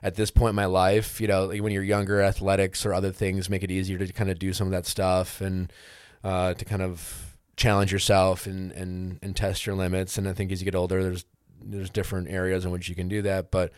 [0.02, 3.50] at this point in my life, you know, when you're younger, athletics or other things
[3.50, 5.72] make it easier to kind of do some of that stuff and
[6.24, 10.18] uh, to kind of challenge yourself and, and, and test your limits.
[10.18, 11.26] And I think as you get older, there's
[11.62, 13.52] there's different areas in which you can do that.
[13.52, 13.72] But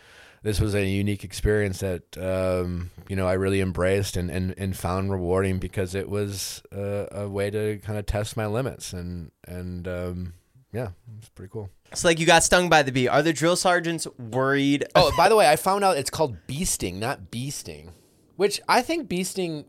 [0.44, 4.76] this was a unique experience that um, you know I really embraced and, and, and
[4.76, 9.32] found rewarding because it was a, a way to kind of test my limits and
[9.48, 10.34] and um,
[10.74, 11.70] yeah, it's pretty cool.
[11.92, 13.08] It's like you got stung by the bee.
[13.08, 14.86] Are the drill sergeants worried?
[14.96, 17.92] Oh, by the way, I found out it's called bee sting, not bee sting,
[18.38, 19.66] which I think bee sting,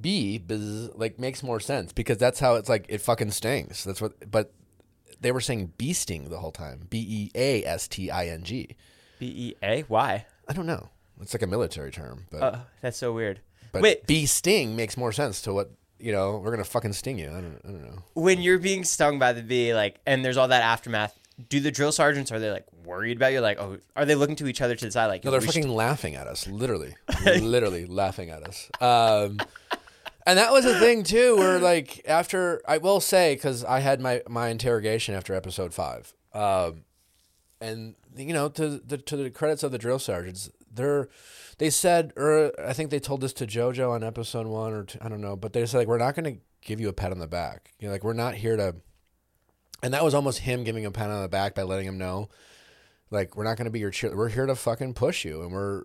[0.00, 3.84] bee, biz, like makes more sense because that's how it's like it fucking stings.
[3.84, 4.52] That's what, but
[5.20, 6.80] they were saying bee sting the whole time.
[6.90, 8.76] B e a s t i n g.
[9.20, 9.82] B E A?
[9.82, 10.26] Why?
[10.48, 10.88] I don't know.
[11.20, 13.40] It's like a military term, but Uh, that's so weird.
[13.72, 16.38] but Wait, bee sting makes more sense to what you know.
[16.38, 17.28] We're gonna fucking sting you.
[17.28, 18.02] I don't, I don't know.
[18.14, 21.16] when you're being stung by the bee, like, and there's all that aftermath.
[21.48, 23.40] Do the drill sergeants are they like worried about you?
[23.40, 25.06] Like, oh, are they looking to each other to the side?
[25.06, 28.68] Like, No, they're we should- fucking laughing at us, literally, literally laughing at us.
[28.80, 29.38] Um,
[30.26, 34.00] and that was a thing too, where like after I will say because I had
[34.00, 36.84] my my interrogation after episode five, um,
[37.60, 41.08] and you know to the to the credits of the drill sergeants, they're
[41.58, 44.98] they said or I think they told this to JoJo on episode one or two,
[45.00, 47.12] I don't know, but they said like we're not going to give you a pat
[47.12, 48.76] on the back, you know, like we're not here to.
[49.82, 52.28] And that was almost him giving a pat on the back by letting him know
[53.10, 54.16] like we're not going to be your cheer.
[54.16, 55.82] We're here to fucking push you, and we're,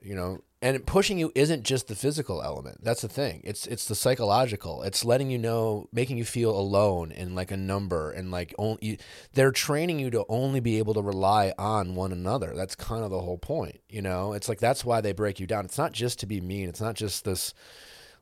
[0.00, 2.82] you know, and pushing you isn't just the physical element.
[2.82, 3.42] That's the thing.
[3.44, 4.82] It's it's the psychological.
[4.82, 8.78] It's letting you know, making you feel alone and like a number, and like only
[8.80, 8.96] you,
[9.34, 12.54] they're training you to only be able to rely on one another.
[12.56, 13.80] That's kind of the whole point.
[13.90, 15.66] You know, it's like that's why they break you down.
[15.66, 16.70] It's not just to be mean.
[16.70, 17.52] It's not just this,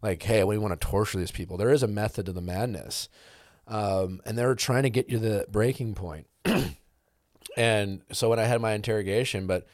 [0.03, 1.57] like, hey, we want to torture these people.
[1.57, 3.09] There is a method to the madness.
[3.69, 6.27] Um, and they're trying to get you to the breaking point.
[7.55, 9.67] And so when I had my interrogation, but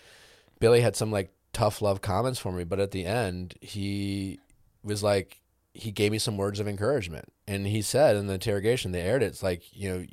[0.59, 4.39] Billy had some like tough love comments for me, but at the end he
[4.85, 5.41] was like
[5.75, 7.33] he gave me some words of encouragement.
[7.49, 10.07] And he said in the interrogation, they aired it, it's like, you know,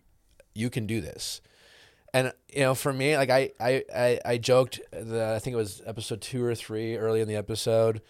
[0.56, 1.42] you can do this.
[2.16, 5.58] And you know, for me, like I I, I, I joked that I think it
[5.58, 8.02] was episode two or three early in the episode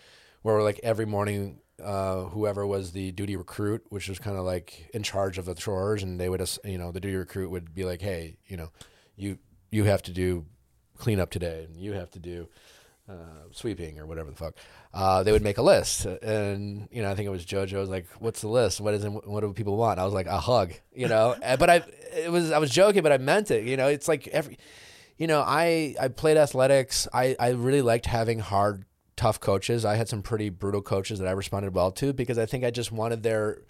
[0.42, 4.90] where like every morning uh, whoever was the duty recruit, which was kind of like
[4.94, 7.84] in charge of the chores, and they would, you know, the duty recruit would be
[7.84, 8.72] like, "Hey, you know,
[9.18, 9.40] you
[9.72, 10.46] you have to do
[10.98, 12.48] cleanup today, and you have to do
[13.10, 14.56] uh, sweeping or whatever the fuck."
[14.94, 17.90] Uh, they would make a list, and you know, I think it was JoJo was
[17.90, 18.82] like, "What's the list?
[18.82, 21.36] What is it, what do people want?" I was like, "A hug," you know.
[21.60, 21.76] But I
[22.16, 23.66] it was I was joking, but I meant it.
[23.66, 24.58] You know, it's like every,
[25.18, 27.08] you know, I I played athletics.
[27.14, 29.86] I I really liked having hard tough coaches.
[29.86, 32.72] I had some pretty brutal coaches that I responded well to because I think I
[32.72, 33.62] just wanted their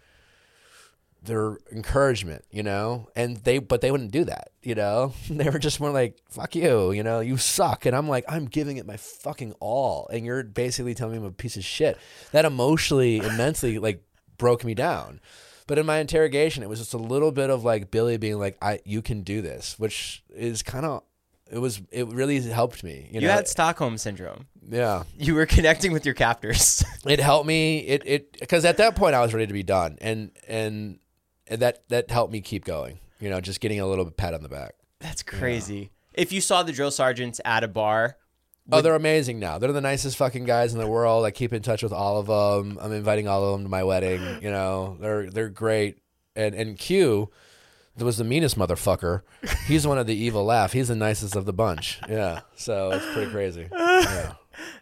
[1.26, 5.14] their encouragement, you know, and they but they wouldn't do that, you know.
[5.30, 8.46] They were just more like "fuck you," you know, you suck, and I'm like, I'm
[8.46, 11.98] giving it my fucking all, and you're basically telling me I'm a piece of shit.
[12.32, 14.04] That emotionally, immensely, like
[14.38, 15.20] broke me down.
[15.68, 18.58] But in my interrogation, it was just a little bit of like Billy being like,
[18.62, 21.02] "I, you can do this," which is kind of,
[21.50, 23.10] it was, it really helped me.
[23.12, 24.46] You, You know, had Stockholm syndrome.
[24.70, 26.84] yeah You were connecting with your captors.
[27.06, 29.98] it helped me it it because at that point i was ready to be done
[30.02, 30.98] and and
[31.47, 34.43] and that that helped me keep going you know just getting a little pat on
[34.43, 34.75] the back.
[34.99, 35.91] That's crazy.
[36.13, 38.17] If you saw the drill sergeants at a bar,
[38.71, 39.58] oh they're amazing now.
[39.58, 41.25] They're the nicest fucking guys in the world.
[41.25, 43.84] I keep in touch with all of them i'm inviting all of them to my
[43.84, 44.97] wedding you know.
[44.99, 45.97] They're they're great.
[46.36, 47.29] And and q
[47.97, 49.21] that was the meanest motherfucker.
[49.67, 50.73] He's one of the evil laugh.
[50.73, 51.99] He's the nicest of the bunch.
[52.10, 53.69] Yeah so it's pretty crazy.
[54.05, 54.34] Yeah.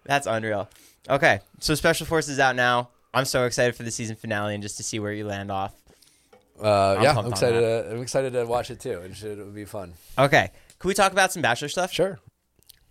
[0.05, 0.69] That's unreal.
[1.09, 2.89] Okay, so Special Forces out now.
[3.13, 5.73] I'm so excited for the season finale and just to see where you land off.
[6.63, 9.93] Uh, yeah i'm excited to, i'm excited to watch it too it should be fun
[10.17, 10.49] Okay,
[10.79, 11.91] can we talk about some Bachelor stuff?
[11.91, 12.19] sure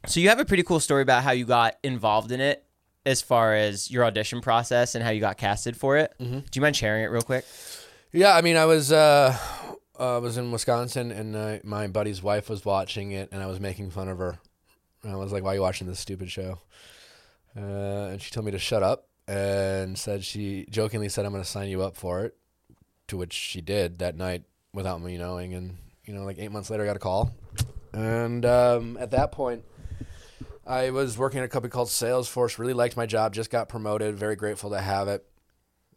[0.07, 2.65] So you have a pretty cool story about how you got involved in it,
[3.07, 6.13] as far as your audition process and how you got casted for it.
[6.21, 6.39] Mm-hmm.
[6.39, 7.45] Do you mind sharing it real quick?
[8.13, 9.37] Yeah, I mean, I was uh,
[9.99, 13.59] uh, was in Wisconsin, and uh, my buddy's wife was watching it, and I was
[13.61, 14.39] making fun of her.
[15.03, 16.59] And I was like, "Why are you watching this stupid show?"
[17.57, 21.45] Uh, and she told me to shut up, and said she jokingly said, "I'm going
[21.45, 22.37] to sign you up for it."
[23.13, 26.71] To which she did that night without me knowing, and you know, like eight months
[26.71, 27.31] later, I got a call,
[27.93, 29.65] and um, at that point.
[30.67, 32.57] I was working at a company called Salesforce.
[32.57, 33.35] Really liked my job.
[33.35, 34.17] Just got promoted.
[34.17, 35.27] Very grateful to have it.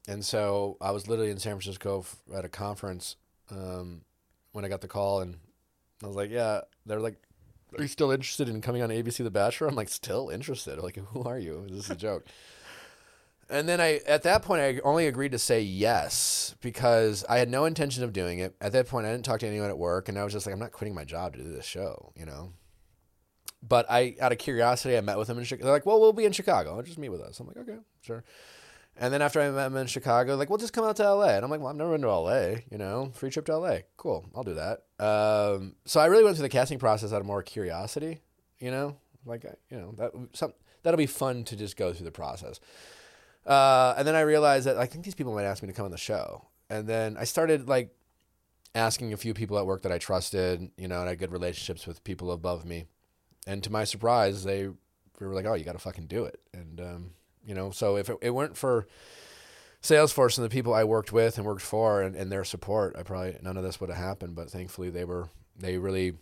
[0.09, 2.03] And so I was literally in San Francisco
[2.33, 3.15] at a conference
[3.49, 4.01] um,
[4.51, 5.37] when I got the call, and
[6.03, 7.15] I was like, "Yeah." They're like,
[7.77, 10.97] "Are you still interested in coming on ABC The Bachelor?" I'm like, "Still interested." Like,
[10.97, 11.65] who are you?
[11.69, 12.25] This is a joke?
[13.49, 17.49] And then I, at that point, I only agreed to say yes because I had
[17.49, 18.55] no intention of doing it.
[18.59, 20.53] At that point, I didn't talk to anyone at work, and I was just like,
[20.53, 22.53] "I'm not quitting my job to do this show," you know.
[23.61, 25.65] But I, out of curiosity, I met with them in Chicago.
[25.65, 26.81] They're like, "Well, we'll be in Chicago.
[26.81, 28.23] Just meet with us." I'm like, "Okay, sure."
[28.97, 31.35] And then after I met them in Chicago, like, well, just come out to LA.
[31.35, 33.79] And I'm like, well, I've never been to LA, you know, free trip to LA.
[33.97, 34.83] Cool, I'll do that.
[35.03, 38.19] Um, so I really went through the casting process out of more curiosity,
[38.59, 38.95] you know.
[39.25, 42.59] like you know that some that'll be fun to just go through the process.
[43.45, 45.85] Uh, and then I realized that I think these people might ask me to come
[45.85, 47.95] on the show, and then I started like
[48.73, 51.31] asking a few people at work that I trusted, you know, and I had good
[51.31, 52.85] relationships with people above me.
[53.47, 54.69] And to my surprise, they
[55.19, 57.11] were like, "Oh, you got to fucking do it." And um,
[57.45, 58.87] you know, so if it, it weren't for
[59.81, 63.03] Salesforce and the people I worked with and worked for and, and their support, I
[63.03, 64.35] probably none of this would have happened.
[64.35, 66.13] But thankfully, they were they really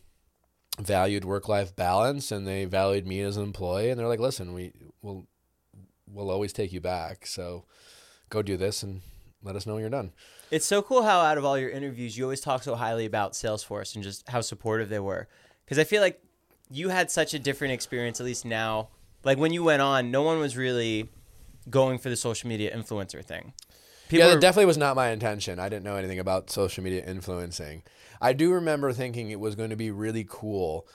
[0.79, 3.89] valued work life balance and they valued me as an employee.
[3.89, 5.27] And they're like, "Listen, we will
[6.13, 7.25] we'll always take you back.
[7.25, 7.65] So
[8.29, 9.01] go do this and
[9.43, 10.11] let us know when you're done."
[10.51, 13.33] It's so cool how out of all your interviews, you always talk so highly about
[13.33, 15.27] Salesforce and just how supportive they were.
[15.65, 16.21] Because I feel like
[16.69, 18.89] you had such a different experience, at least now.
[19.23, 21.09] Like when you went on, no one was really
[21.69, 23.53] going for the social media influencer thing.
[24.09, 25.59] yeah, were- that definitely was not my intention.
[25.59, 27.83] I didn't know anything about social media influencing.
[28.21, 30.87] I do remember thinking it was going to be really cool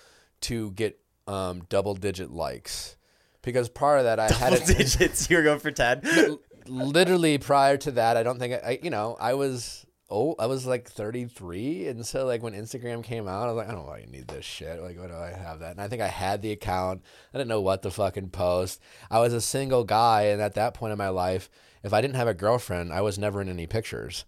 [0.42, 2.96] to get um, double digit likes
[3.42, 5.28] because prior to that I had double it digits.
[5.30, 6.02] You were going for ten.
[6.66, 8.16] literally prior to that.
[8.16, 12.06] I don't think I, I you know I was oh I was like 33 and
[12.06, 14.28] so like when Instagram came out I was like I don't know why you need
[14.28, 17.02] this shit like what do I have that and I think I had the account
[17.32, 18.80] I didn't know what to fucking post
[19.10, 21.50] I was a single guy and at that point in my life
[21.82, 24.24] if I didn't have a girlfriend I was never in any pictures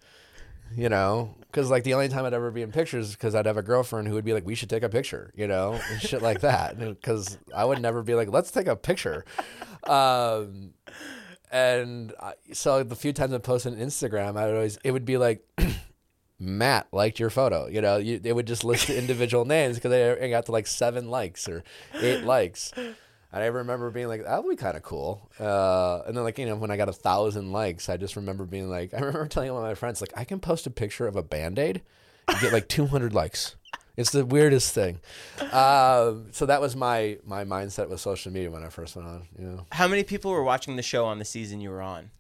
[0.77, 3.47] you know because like the only time i'd ever be in pictures is because i'd
[3.47, 6.01] have a girlfriend who would be like we should take a picture you know and
[6.01, 6.79] shit like that.
[6.79, 9.25] Because i would never be like let's take a picture.
[9.85, 10.75] Um,
[11.51, 15.05] and I, so the few times i posted on instagram i would always it would
[15.05, 15.45] be like
[16.39, 17.97] matt liked your photo you know?
[17.97, 21.49] You, they would just list the individual names because they got to like seven likes
[21.49, 21.65] or
[21.95, 22.73] eight likes
[23.33, 25.31] and I remember being like, that would be kind of cool.
[25.39, 28.45] Uh, and then, like, you know, when I got a thousand likes, I just remember
[28.45, 31.07] being like, I remember telling one of my friends, like, I can post a picture
[31.07, 31.83] of a band aid
[32.29, 33.57] and get like 200 likes.
[33.97, 35.01] It's the weirdest thing.
[35.53, 39.27] Um, so that was my my mindset with social media when I first went on.
[39.39, 42.11] You know, How many people were watching the show on the season you were on?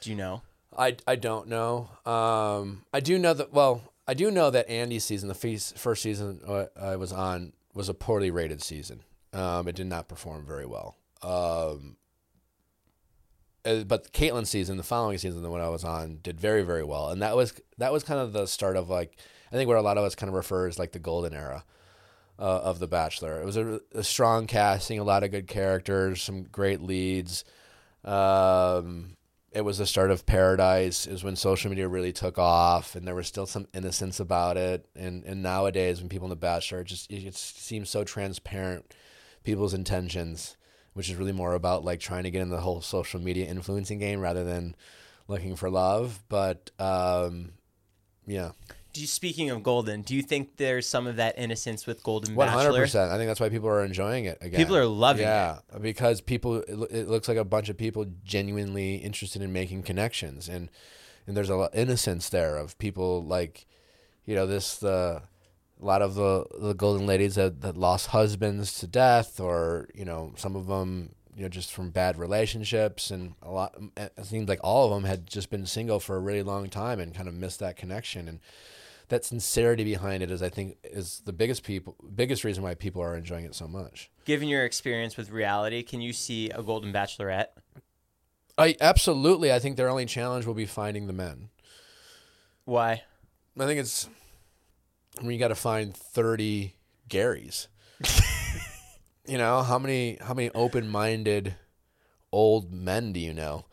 [0.00, 0.42] Do you know?
[0.76, 1.88] I I don't know.
[2.04, 3.52] Um, I do know that.
[3.52, 7.52] Well, I do know that Andi's season, the feast, first season uh, I was on,
[7.72, 9.00] was a poorly rated season.
[9.36, 10.96] Um, it did not perform very well.
[11.22, 11.96] Um,
[13.64, 16.84] uh, but Kaitlyn's season, the following season, the one I was on, did very very
[16.84, 19.18] well, and that was that was kind of the start of like
[19.52, 21.64] I think what a lot of us kind of refer as like the golden era
[22.38, 23.40] uh, of The Bachelor.
[23.40, 27.44] It was a, a strong casting, a lot of good characters, some great leads.
[28.04, 29.16] Um,
[29.52, 31.06] it was the start of Paradise.
[31.06, 34.86] Is when social media really took off, and there was still some innocence about it.
[34.94, 38.94] And and nowadays, when people in The Bachelor, it just it just seems so transparent,
[39.46, 40.56] people's intentions,
[40.92, 43.98] which is really more about like trying to get in the whole social media influencing
[43.98, 44.76] game rather than
[45.28, 46.22] looking for love.
[46.28, 47.52] But um,
[48.26, 48.50] yeah,
[48.92, 52.34] Do you, speaking of Golden, do you think there's some of that innocence with Golden
[52.34, 52.80] Bachelor?
[52.80, 53.12] percent.
[53.12, 54.58] I think that's why people are enjoying it again.
[54.58, 56.56] People are loving yeah, because people.
[56.56, 60.70] It, it looks like a bunch of people genuinely interested in making connections, and
[61.26, 63.66] and there's a lot innocence there of people like,
[64.24, 65.22] you know, this the
[65.80, 70.04] a lot of the the golden ladies that that lost husbands to death, or you
[70.04, 71.12] know, some of them.
[71.34, 73.76] You know, just from bad relationships, and a lot.
[73.98, 76.98] It seems like all of them had just been single for a really long time
[76.98, 78.26] and kind of missed that connection.
[78.26, 78.40] And
[79.08, 83.02] that sincerity behind it is I think is the biggest people biggest reason why people
[83.02, 84.10] are enjoying it so much.
[84.24, 87.48] Given your experience with reality, can you see a Golden Bachelorette?
[88.58, 91.50] I absolutely I think their only challenge will be finding the men.
[92.64, 93.02] Why?
[93.58, 94.08] I think it's
[95.22, 96.74] Mean you got to find 30
[97.08, 97.68] Garys.
[99.26, 101.54] you know, how many how many open-minded
[102.32, 103.64] old men do you know?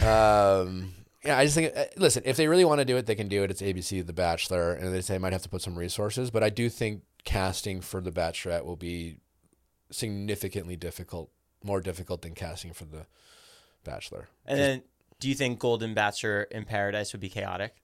[0.00, 0.92] Um
[1.24, 1.76] yeah, I just think.
[1.76, 3.50] uh, Listen, if they really want to do it, they can do it.
[3.50, 6.30] It's ABC, The Bachelor, and they say they might have to put some resources.
[6.30, 9.18] But I do think casting for The Bachelorette will be
[9.90, 11.30] significantly difficult,
[11.64, 13.06] more difficult than casting for The
[13.82, 14.28] Bachelor.
[14.46, 14.82] And then,
[15.18, 17.74] do you think Golden Bachelor in Paradise would be chaotic?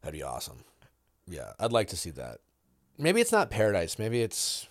[0.00, 0.64] That'd be awesome.
[1.26, 2.38] Yeah, I'd like to see that.
[2.98, 3.98] Maybe it's not Paradise.
[3.98, 4.68] Maybe it's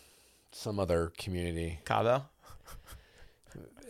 [0.52, 1.80] some other community.
[1.86, 2.26] Cabo,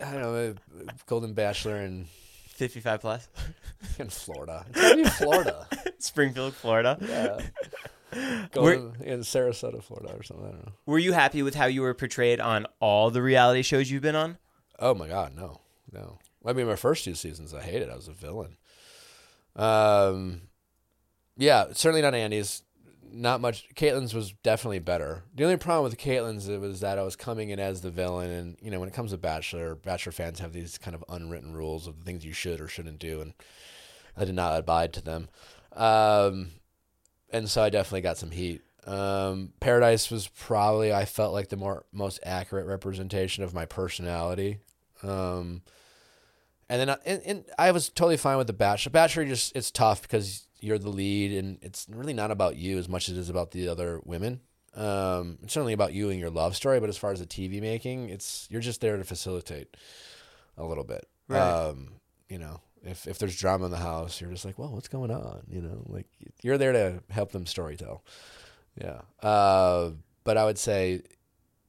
[0.04, 2.06] I don't know, uh, Golden Bachelor in,
[2.48, 3.28] 55 plus,
[4.00, 4.66] in Florida.
[4.70, 5.68] It's gotta be Florida.
[6.00, 6.98] Springfield, Florida.
[7.02, 7.40] Yeah.
[8.52, 10.46] Golden, in Sarasota, Florida, or something.
[10.46, 10.72] I don't know.
[10.86, 14.16] Were you happy with how you were portrayed on all the reality shows you've been
[14.16, 14.38] on?
[14.80, 15.62] Oh my God, no,
[15.92, 16.20] no.
[16.46, 17.90] I mean, my first two seasons, I hated.
[17.90, 18.58] I was a villain.
[19.56, 20.42] Um,
[21.38, 22.64] yeah, certainly not Andi's.
[23.16, 23.70] Not much.
[23.76, 25.24] Kaitlyn's was definitely better.
[25.36, 28.32] The only problem with Kaitlyn's it was that I was coming in as the villain,
[28.32, 31.54] and you know, when it comes to Bachelor, Bachelor fans have these kind of unwritten
[31.54, 33.34] rules of the things you should or shouldn't do, and
[34.18, 35.30] I did not abide to them.
[35.74, 36.54] Um,
[37.30, 38.62] and so I definitely got some heat.
[38.86, 44.58] Um, Paradise was probably I felt like the more most accurate representation of my personality.
[45.04, 45.62] Um,
[46.68, 48.92] and then I, and, and I was totally fine with the Bachelor.
[48.92, 52.88] Bachelor just it's tough because you're the lead, and it's really not about you as
[52.88, 54.40] much as it is about the other women.
[54.76, 57.62] Um, it's certainly about you and your love story, but as far as the TV
[57.62, 59.76] making, it's you're just there to facilitate
[60.58, 61.06] a little bit.
[61.28, 61.40] Right.
[61.42, 61.96] Um,
[62.30, 65.12] you know, if if there's drama in the house, you're just like, well, what's going
[65.12, 65.42] on?
[65.50, 66.08] You know, like
[66.42, 68.04] you're there to help them story tell.
[68.82, 69.02] Yeah.
[69.22, 69.92] Uh,
[70.24, 71.02] but I would say,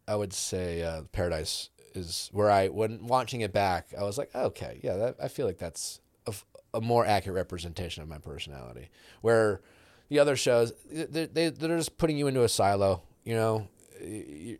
[0.06, 4.34] I would say uh, Paradise is where I when watching it back, I was like,
[4.34, 6.34] okay, yeah, that, I feel like that's a,
[6.74, 8.90] a more accurate representation of my personality.
[9.22, 9.60] Where
[10.08, 13.02] the other shows, they, they they're just putting you into a silo.
[13.24, 13.68] You know,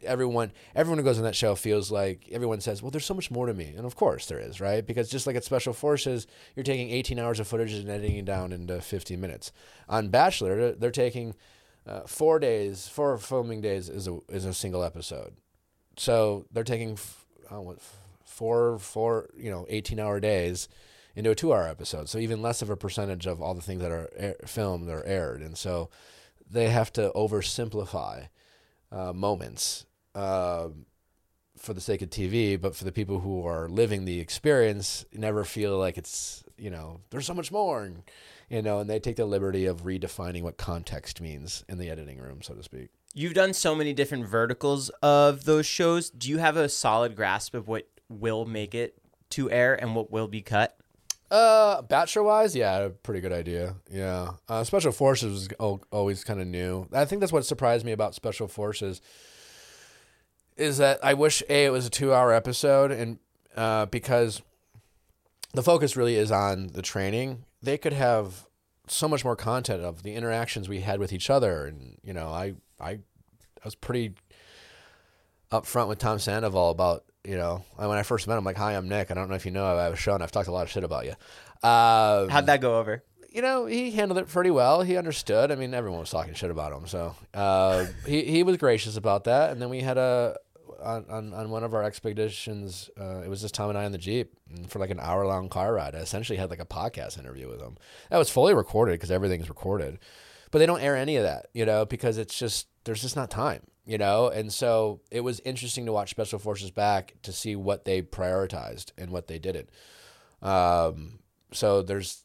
[0.03, 3.31] everyone everyone who goes on that show feels like everyone says, "Well, there's so much
[3.31, 4.87] more to me," and of course there is, right?
[4.87, 8.25] Because just like at Special Forces, you're taking 18 hours of footage and editing it
[8.25, 9.53] down into 15 minutes.
[9.89, 11.35] On Bachelor, they're, taking
[11.87, 15.35] uh, four days, four filming days is a is a single episode.
[15.97, 20.69] So they're taking f- what, f- four four you know 18 hour days
[21.15, 22.09] into a two hour episode.
[22.09, 25.05] So even less of a percentage of all the things that are air, filmed are
[25.05, 25.91] aired, and so
[26.51, 28.29] they have to oversimplify
[28.93, 30.69] uh, moments uh,
[31.57, 35.45] for the sake of TV, but for the people who are living the experience, never
[35.45, 38.03] feel like it's you know there's so much more, and
[38.49, 42.19] you know, and they take the liberty of redefining what context means in the editing
[42.19, 42.89] room, so to speak.
[43.17, 46.11] You've done so many different verticals of those shows.
[46.11, 48.99] Do you have a solid grasp of what will make it
[49.31, 50.77] to air and what will be cut?
[51.31, 53.77] Uh, bachelor wise, yeah, pretty good idea.
[53.91, 56.87] Yeah, uh, Special Forces was always kind of new.
[56.93, 59.01] I think that's what surprised me about Special Forces
[60.57, 63.19] is that I wish a it was a two hour episode and
[63.57, 64.43] uh, because
[65.53, 67.45] the focus really is on the training.
[67.63, 68.47] They could have
[68.87, 72.29] so much more content of the interactions we had with each other, and you know,
[72.29, 72.99] I I, I
[73.65, 74.15] was pretty
[75.51, 78.89] upfront with Tom Sandoval about you know when I first met him, like, "Hi, I'm
[78.89, 79.11] Nick.
[79.11, 80.63] I don't know if you know, I have a show, and I've talked a lot
[80.63, 81.13] of shit about you."
[81.67, 83.03] Um, How'd that go over?
[83.35, 84.83] you know, he handled it pretty well.
[84.83, 85.51] He understood.
[85.51, 89.25] I mean, everyone was talking shit about him, so uh, he he was gracious about
[89.25, 89.51] that.
[89.51, 90.37] And then we had a
[90.81, 92.91] on on, on one of our expeditions.
[92.99, 95.27] Uh, it was just Tom and I in the jeep and for like an hour
[95.27, 95.97] long car ride.
[95.97, 97.77] I essentially had like a podcast interview with him.
[98.11, 99.99] That was fully recorded because everything's recorded,
[100.53, 103.31] but they don't air any of that, you know, because it's just there's just not
[103.31, 104.29] time, you know.
[104.29, 108.93] And so it was interesting to watch Special Forces back to see what they prioritized
[108.97, 109.71] and what they didn't.
[110.43, 111.21] Um,
[111.53, 112.25] so there's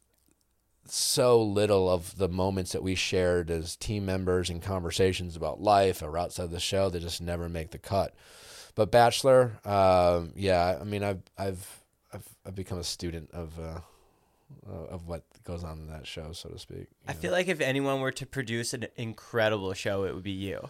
[0.86, 6.02] so little of the moments that we shared as team members and conversations about life
[6.02, 8.16] or outside the show that just never make the cut.
[8.76, 11.84] But Bachelor, um, yeah, I mean, I've I've
[12.14, 13.80] I've, I've become a student of uh,
[14.68, 16.88] uh, of what goes on in that show, so to speak.
[17.08, 20.70] I feel like if anyone were to produce an incredible show, it would be you.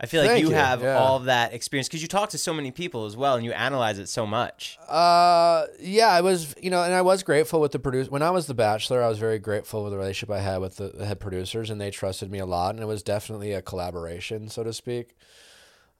[0.00, 0.98] I feel like Thank you, you, have yeah.
[0.98, 3.52] all of that experience because you talk to so many people as well and you
[3.52, 4.76] analyze it so much.
[4.88, 8.10] Uh, yeah, I was, you know, and I was grateful with the producer.
[8.10, 10.76] When I was the Bachelor, I was very grateful with the relationship I had with
[10.76, 13.62] the, the head producers, and they trusted me a lot, and it was definitely a
[13.62, 15.14] collaboration, so to speak.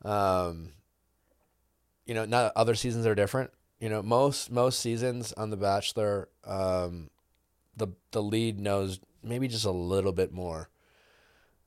[0.04, 0.70] Um,
[2.04, 3.50] you know, not other seasons are different.
[3.78, 7.10] You know, most most seasons on the Bachelor, um,
[7.76, 10.68] the the lead knows maybe just a little bit more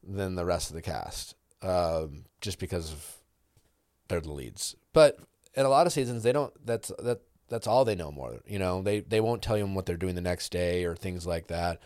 [0.03, 1.36] than the rest of the cast,
[1.66, 3.16] um, just because of
[4.07, 4.76] they're the leads.
[4.93, 5.18] But
[5.55, 6.53] in a lot of seasons, they don't.
[6.66, 7.22] That's that.
[7.47, 8.39] That's all they know more.
[8.47, 11.28] You know, they they won't tell you what they're doing the next day or things
[11.28, 11.82] like that,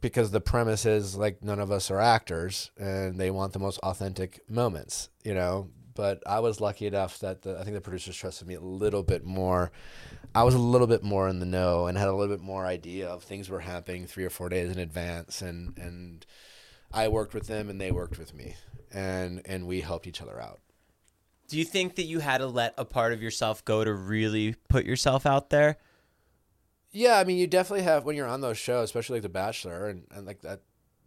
[0.00, 3.78] because the premise is like none of us are actors, and they want the most
[3.80, 5.10] authentic moments.
[5.24, 5.68] You know.
[5.96, 9.04] But I was lucky enough that the, I think the producers trusted me a little
[9.04, 9.70] bit more.
[10.34, 12.66] I was a little bit more in the know and had a little bit more
[12.66, 16.26] idea of things were happening three or four days in advance, and and
[16.94, 18.54] I worked with them and they worked with me,
[18.92, 20.60] and and we helped each other out.
[21.48, 24.54] Do you think that you had to let a part of yourself go to really
[24.68, 25.76] put yourself out there?
[26.90, 29.88] Yeah, I mean, you definitely have when you're on those shows, especially like The Bachelor,
[29.88, 30.60] and, and like that,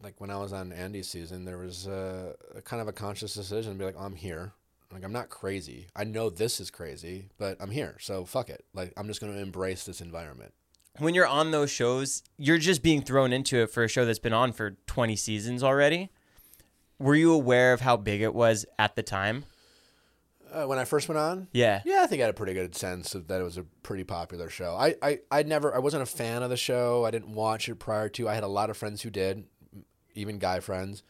[0.04, 3.34] like when I was on Andi's season, there was a, a kind of a conscious
[3.34, 4.52] decision to be like, oh, I'm here.
[4.92, 5.88] Like I'm not crazy.
[5.96, 8.66] I know this is crazy, but I'm here, so fuck it.
[8.74, 10.54] Like I'm just gonna embrace this environment.
[11.00, 14.20] When you're on those shows, you're just being thrown into it for a show that's
[14.20, 16.10] been on for 20 seasons already.
[17.00, 19.46] Were you aware of how big it was at the time?
[20.52, 21.82] Uh, when I first went on, Yeah.
[21.86, 24.04] Yeah, I think I had a pretty good sense of that it was a pretty
[24.04, 24.76] popular show.
[24.76, 27.06] I, I, I never, I wasn't a fan of the show.
[27.06, 28.30] I didn't watch it prior to.
[28.30, 29.44] I had a lot of friends who did,
[30.16, 31.04] even guy friends.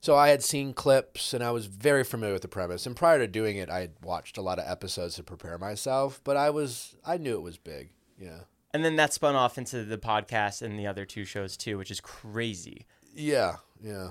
[0.00, 2.86] So I had seen clips and I was very familiar with the premise.
[2.86, 6.20] And prior to doing it, I had watched a lot of episodes to prepare myself.
[6.22, 7.90] But I was, I knew it was big.
[8.18, 8.42] Yeah.
[8.76, 11.90] And then that spun off into the podcast and the other two shows too, which
[11.90, 12.84] is crazy.
[13.14, 13.56] Yeah.
[13.82, 14.10] Yeah.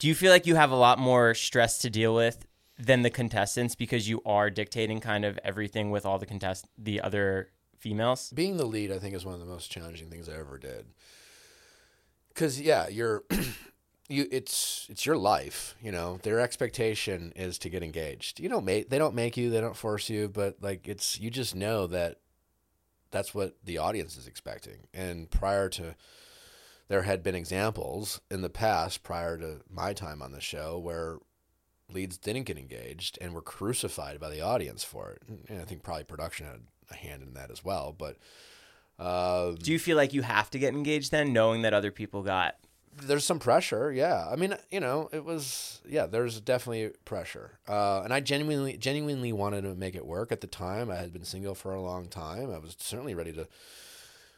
[0.00, 2.44] Do you feel like you have a lot more stress to deal with
[2.76, 7.00] than the contestants because you are dictating kind of everything with all the contest the
[7.00, 8.32] other females?
[8.34, 10.86] being the lead i think is one of the most challenging things i ever did
[12.30, 13.22] because yeah you're
[14.08, 18.64] you it's it's your life you know their expectation is to get engaged you don't
[18.64, 21.86] make they don't make you they don't force you but like it's you just know
[21.86, 22.16] that
[23.10, 25.94] that's what the audience is expecting and prior to
[26.88, 31.18] there had been examples in the past prior to my time on the show where
[31.90, 35.82] leads didn't get engaged and were crucified by the audience for it and i think
[35.82, 38.16] probably production had a hand in that as well but
[38.98, 42.24] uh, Do you feel like you have to get engaged then, knowing that other people
[42.24, 42.56] got?
[42.96, 44.26] There's some pressure yeah.
[44.30, 47.58] I mean you know it was yeah there's definitely pressure.
[47.68, 50.90] Uh, and i genuinely genuinely wanted to make it work at the time.
[50.90, 52.50] I had been single for a long time.
[52.52, 53.48] I was certainly ready to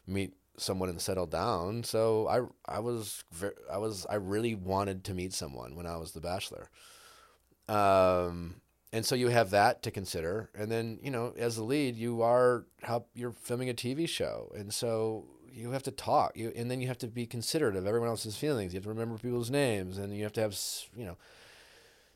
[0.07, 1.85] meet someone and settle down.
[1.85, 3.25] So i i was
[3.73, 6.69] i was i really wanted to meet someone when i was the bachelor.
[7.69, 8.57] Um
[8.93, 10.51] and so you have that to consider.
[10.55, 14.53] And then you know as the lead you are how you're filming a tv show.
[14.57, 17.87] And so you have to talk you and then you have to be considerate of
[17.87, 18.73] everyone else's feelings.
[18.73, 20.59] You have to remember people's names and you have to have
[20.97, 21.17] you know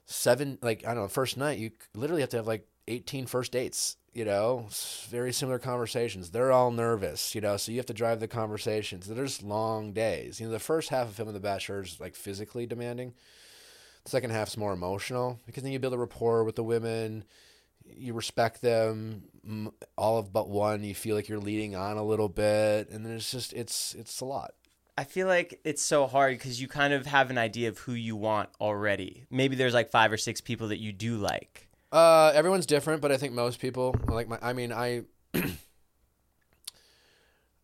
[0.06, 3.52] seven like i don't know first night you literally have to have like 18 first
[3.52, 4.66] dates you know?
[5.08, 6.30] Very similar conversations.
[6.30, 7.56] They're all nervous you know?
[7.56, 9.06] So you have to drive the conversations.
[9.06, 10.40] There's long days.
[10.40, 13.14] You know the first half of filming the bachelor is like physically demanding.
[14.04, 17.24] The second half's more emotional because then you build a rapport with the women.
[17.84, 19.24] You respect them,
[19.96, 20.84] all of but one.
[20.84, 24.20] You feel like you're leading on a little bit, and then it's just it's it's
[24.20, 24.54] a lot.
[24.96, 27.94] I feel like it's so hard because you kind of have an idea of who
[27.94, 29.24] you want already.
[29.28, 31.68] Maybe there's like five or six people that you do like.
[31.90, 34.38] Uh, everyone's different, but I think most people like my.
[34.40, 35.02] I mean, I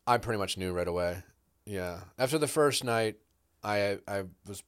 [0.07, 1.23] I pretty much knew right away.
[1.67, 3.17] Yeah, after the first night,
[3.63, 4.63] I I was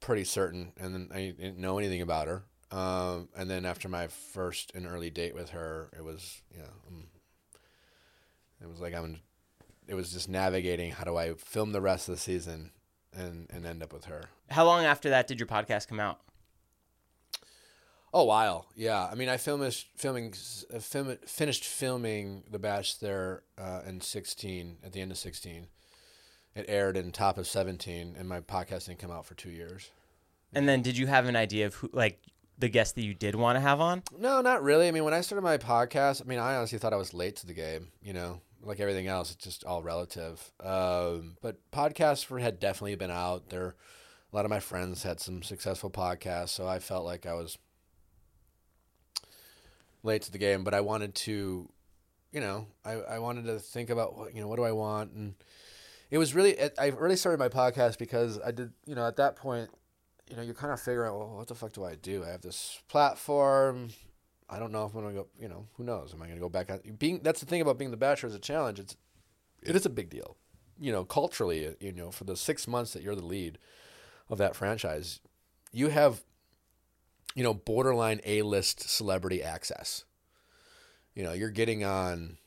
[0.00, 2.44] pretty certain, and then I didn't know anything about her.
[2.70, 6.68] Um, and then after my first and early date with her, it was you know,
[6.88, 7.04] um,
[8.60, 9.20] it was like I'm.
[9.88, 12.70] It was just navigating how do I film the rest of the season
[13.12, 14.24] and and end up with her.
[14.50, 16.20] How long after that did your podcast come out?
[18.12, 18.66] Oh, while.
[18.74, 19.08] Yeah.
[19.10, 25.00] I mean, I finished filming, film, finished filming The Bachelor uh, in 16, at the
[25.00, 25.68] end of 16.
[26.56, 29.90] It aired in top of 17, and my podcast didn't come out for two years.
[30.52, 32.20] And then did you have an idea of who, like,
[32.60, 34.02] the guest that you did want to have on?
[34.16, 34.86] No, not really.
[34.86, 37.36] I mean, when I started my podcast, I mean, I honestly thought I was late
[37.36, 40.52] to the game, you know, like everything else, it's just all relative.
[40.62, 43.74] Um, but podcasts had definitely been out there.
[44.32, 47.58] A lot of my friends had some successful podcasts, so I felt like I was
[50.02, 51.68] late to the game, but I wanted to,
[52.30, 55.12] you know, I, I wanted to think about what, you know, what do I want?
[55.12, 55.34] And
[56.10, 59.36] it was really, I really started my podcast because I did, you know, at that
[59.36, 59.70] point,
[60.30, 62.24] you know, you're kind of figuring out, well, what the fuck do I do?
[62.24, 63.90] I have this platform.
[64.48, 65.26] I don't know if I'm gonna go.
[65.38, 66.14] You know, who knows?
[66.14, 67.20] Am I gonna go back on being?
[67.22, 68.78] That's the thing about being the bachelor is a challenge.
[68.78, 68.96] It's
[69.62, 70.36] it is a big deal.
[70.78, 73.58] You know, culturally, uh, you know, for the six months that you're the lead
[74.28, 75.20] of that franchise,
[75.72, 76.22] you have,
[77.34, 80.04] you know, borderline A-list celebrity access.
[81.14, 82.38] You know, you're getting on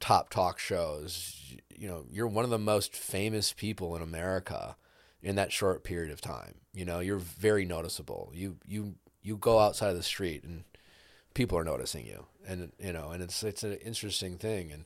[0.00, 1.56] top talk shows.
[1.74, 4.76] You know, you're one of the most famous people in America
[5.22, 6.54] in that short period of time.
[6.72, 8.30] You know, you're very noticeable.
[8.34, 10.64] You you you go outside of the street and
[11.34, 14.84] people are noticing you, and you know, and it's it's an interesting thing, and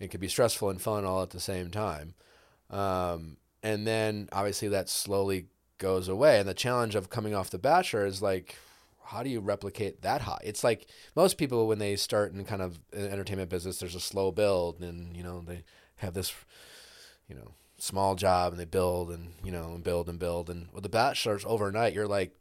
[0.00, 2.14] it can be stressful and fun all at the same time.
[2.70, 5.46] Um, and then obviously that slowly
[5.78, 8.56] goes away, and the challenge of coming off the Bachelor is like.
[9.10, 10.42] How do you replicate that high?
[10.44, 14.30] It's like most people when they start in kind of entertainment business, there's a slow
[14.30, 15.62] build, and you know they
[15.96, 16.34] have this,
[17.26, 20.50] you know, small job and they build and you know and build and build.
[20.50, 22.32] And with the bachelor's overnight you're like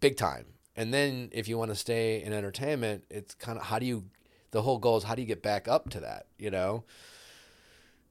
[0.00, 0.46] big time.
[0.74, 4.04] And then if you want to stay in entertainment it's kind of how do you
[4.50, 6.84] the whole goal is how do you get back up to that you know?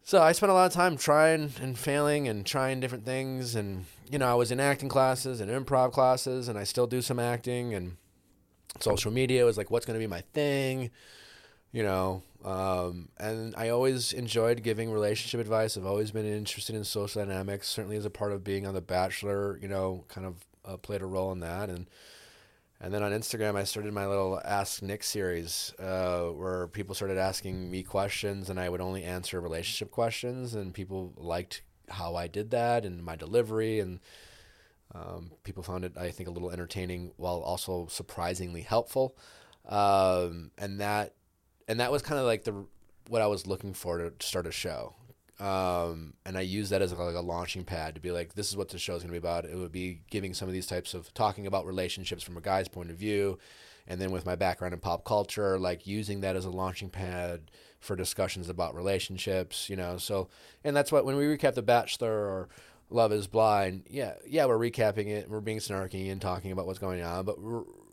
[0.04, 3.56] So i spent a lot of time trying and failing and trying different things.
[3.56, 7.02] And you know i was in acting classes and improv classes and i still do
[7.02, 7.74] some acting.
[7.74, 7.98] And
[8.80, 10.92] social media was like what's going to be my thing?
[11.72, 15.76] You know um, and i always enjoyed giving relationship advice.
[15.76, 17.68] I've always been interested in social dynamics.
[17.68, 21.02] Certainly as a part of being on the bachelor you know kind of uh, played
[21.02, 21.70] a role in that.
[21.70, 21.88] And
[22.80, 27.18] and then on instagram i started my little ask nick series uh, where people started
[27.18, 30.56] asking me questions and i would only answer relationship questions.
[30.56, 33.80] And people liked how i did that and my delivery.
[33.82, 34.00] And
[34.96, 39.18] um, people found it i think a little entertaining while also surprisingly helpful.
[39.68, 41.14] Um, and that
[41.68, 42.66] and that was kind of like the
[43.10, 44.96] what I was looking for to start a show.
[45.40, 48.58] Um, and I use that as like a launching pad to be like, this is
[48.58, 49.46] what the show is going to be about.
[49.46, 52.68] It would be giving some of these types of talking about relationships from a guy's
[52.68, 53.38] point of view,
[53.88, 57.52] and then with my background in pop culture, like using that as a launching pad
[57.80, 59.98] for discussions about relationships, you know.
[59.98, 60.28] So,
[60.64, 62.50] and that's what when we recap The Bachelor or
[62.90, 66.66] Love Is Blind, yeah, yeah, we're recapping it, and we're being snarky and talking about
[66.66, 67.38] what's going on, but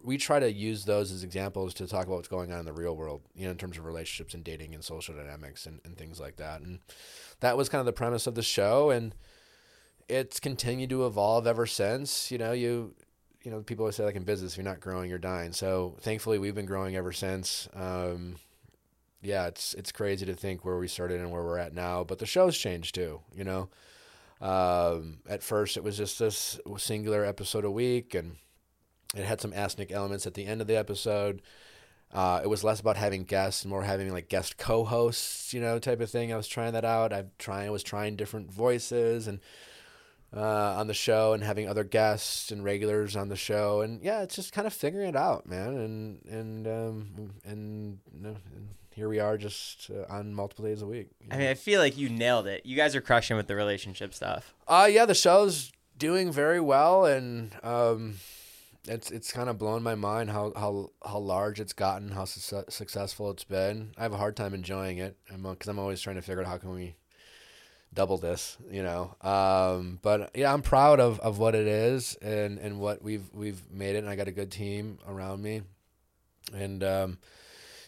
[0.05, 2.73] we try to use those as examples to talk about what's going on in the
[2.73, 5.97] real world, you know, in terms of relationships and dating and social dynamics and, and
[5.97, 6.61] things like that.
[6.61, 6.81] And
[7.41, 9.15] that was kind of the premise of the show, and
[10.09, 12.31] it's continued to evolve ever since.
[12.31, 12.95] You know, you
[13.43, 15.53] you know, people always say like in business, you're not growing, you're dying.
[15.53, 17.69] So thankfully, we've been growing ever since.
[17.75, 18.37] Um,
[19.23, 22.05] yeah, it's it's crazy to think where we started and where we're at now.
[22.05, 23.21] But the show's changed too.
[23.35, 23.69] You know,
[24.41, 28.37] um, at first it was just this singular episode a week, and
[29.15, 31.43] it had some ask-Nick elements at the end of the episode.
[32.13, 35.79] Uh, it was less about having guests and more having like guest co-hosts, you know,
[35.79, 36.33] type of thing.
[36.33, 37.13] I was trying that out.
[37.13, 39.41] I trying I was trying different voices and
[40.37, 43.81] uh, on the show and having other guests and regulars on the show.
[43.81, 45.77] And yeah, it's just kind of figuring it out, man.
[45.77, 51.09] And and um, and, and here we are, just uh, on multiple days a week.
[51.33, 52.65] I mean, I feel like you nailed it.
[52.65, 54.55] You guys are crushing with the relationship stuff.
[54.69, 58.15] Uh yeah, the show's doing very well, and um,
[58.87, 62.65] it's it's kind of blown my mind how how how large it's gotten, how su-
[62.69, 63.93] successful it's been.
[63.97, 66.49] I have a hard time enjoying it, because I'm, I'm always trying to figure out
[66.49, 66.95] how can we
[67.95, 69.15] double this, you know.
[69.23, 73.63] Um, but yeah, I'm proud of, of what it is and, and what we've we've
[73.71, 74.01] made it.
[74.01, 75.63] And I got a good team around me,
[76.53, 77.19] and um,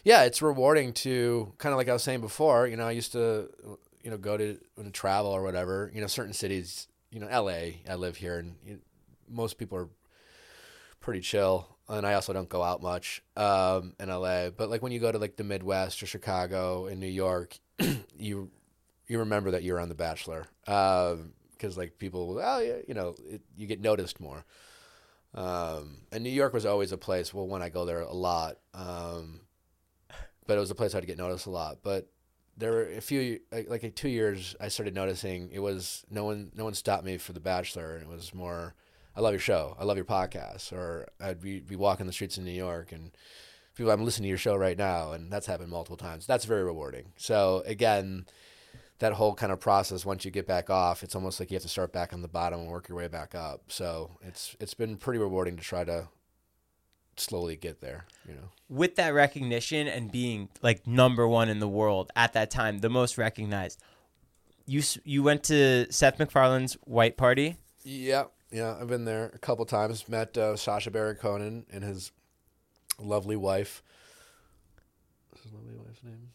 [0.03, 2.67] yeah, it's rewarding to kind of like I was saying before.
[2.67, 3.49] You know, I used to
[4.01, 4.57] you know go to,
[4.93, 5.91] travel or whatever.
[5.93, 6.87] You know, certain cities.
[7.11, 7.81] You know, L.A.
[7.89, 8.79] I live here, and you
[9.29, 9.89] most people are
[11.07, 11.65] pretty chill.
[11.87, 14.49] And I also don't go out much um, in LA.
[14.49, 17.57] But like when you go to like the Midwest or Chicago and New York,
[18.19, 18.51] you
[19.07, 23.15] you remember that you're on The Bachelor because um, like people, oh yeah, you know,
[23.25, 24.43] it, you get noticed more.
[25.33, 27.33] Um, and New York was always a place.
[27.33, 29.39] Well, when I go there a lot, um,
[30.45, 31.77] but it was a place I'd get noticed a lot.
[31.83, 32.09] But
[32.57, 36.51] there were a few, like, like two years, I started noticing it was no one,
[36.53, 38.75] no one stopped me for The Bachelor, and it was more,
[39.17, 42.37] I love your show, I love your podcast, or I'd be, be walking the streets
[42.37, 43.09] in New York and
[43.73, 46.27] people, I'm listening to your show right now, and that's happened multiple times.
[46.27, 47.13] That's very rewarding.
[47.17, 48.27] So again
[48.99, 51.61] that whole kind of process once you get back off it's almost like you have
[51.61, 53.61] to start back on the bottom and work your way back up.
[53.69, 56.09] So it's it's been pretty rewarding to try to
[57.15, 58.49] slowly get there you know.
[58.69, 62.89] With that recognition and being like number one in the world at that time the
[62.89, 63.79] most recognized
[64.67, 67.57] you you went to seth macfarlane's white party?
[67.83, 72.11] Yeah yeah i've been there a couple times met uh, sacha baron cohen and his
[72.99, 73.83] lovely wife
[75.29, 76.29] what's his lovely wife's name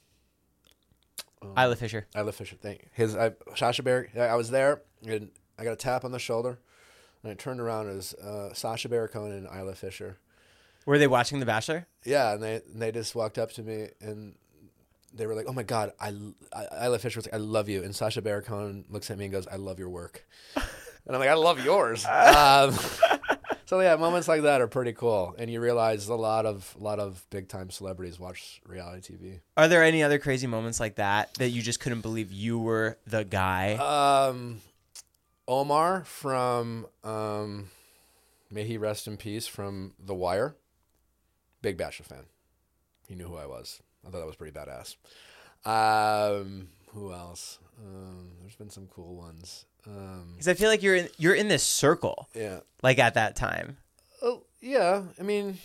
[1.42, 2.06] um, Isla Fisher.
[2.16, 2.54] Isla Fisher.
[2.54, 2.88] Thank you.
[2.92, 4.10] His I, Sacha Baron.
[4.16, 6.58] I was there and I got a tap on the shoulder,
[7.22, 10.18] and I turned around as uh, Sacha Baron Cohen and Isla Fisher.
[10.86, 11.86] Were they watching The Bachelor?
[12.04, 14.34] Yeah, and they and they just walked up to me and
[15.14, 16.14] they were like, "Oh my God, I,
[16.52, 19.26] I Isla Fisher was like, I love you," and Sacha Baron Cohen looks at me
[19.26, 20.26] and goes, "I love your work,"
[21.06, 22.74] and I'm like, "I love yours." um,
[23.66, 26.82] so yeah, moments like that are pretty cool, and you realize a lot of a
[26.82, 29.40] lot of big time celebrities watch reality TV.
[29.56, 32.98] Are there any other crazy moments like that that you just couldn't believe you were
[33.06, 33.74] the guy?
[33.74, 34.60] Um,
[35.48, 37.70] Omar from um,
[38.50, 40.56] may he rest in peace from The Wire.
[41.62, 42.24] Big Bachelor fan.
[43.08, 43.80] He knew who I was.
[44.06, 44.96] I thought that was pretty badass.
[45.64, 47.58] Um, who else?
[47.78, 49.64] Um, there's been some cool ones.
[49.82, 52.28] Because um, I feel like you're in you're in this circle.
[52.34, 52.60] Yeah.
[52.82, 53.78] Like at that time.
[54.22, 55.58] Oh yeah, I mean,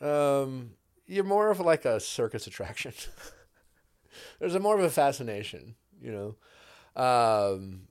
[0.00, 0.72] um,
[1.06, 2.92] you're more of like a circus attraction.
[4.38, 7.02] There's a more of a fascination, you know.
[7.02, 7.88] Um,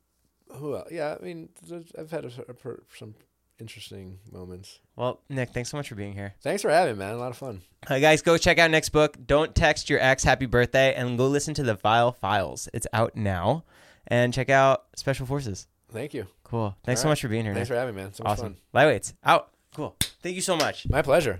[0.56, 0.90] who else?
[0.92, 1.50] Yeah, I mean,
[1.98, 3.16] I've had a, a, some
[3.60, 4.80] interesting moments.
[4.96, 6.36] Well, Nick, thanks so much for being here.
[6.42, 7.16] Thanks for having me, man.
[7.16, 7.62] A lot of fun.
[7.88, 9.18] Uh, guys, go check out Nick's book.
[9.26, 12.70] Don't text your ex happy birthday and go listen to the Viall Files.
[12.74, 13.64] It's out now
[14.08, 15.68] and check out Special Forces.
[15.92, 16.28] Thank you.
[16.44, 16.76] Cool.
[16.84, 17.12] Thanks All so right.
[17.12, 17.54] much for being here.
[17.54, 17.76] Thanks Nick.
[17.76, 18.14] for having me, man.
[18.14, 18.58] So awesome.
[18.74, 19.50] Lightweights out.
[19.76, 19.96] Cool.
[20.22, 20.88] Thank you so much.
[20.90, 21.40] My pleasure.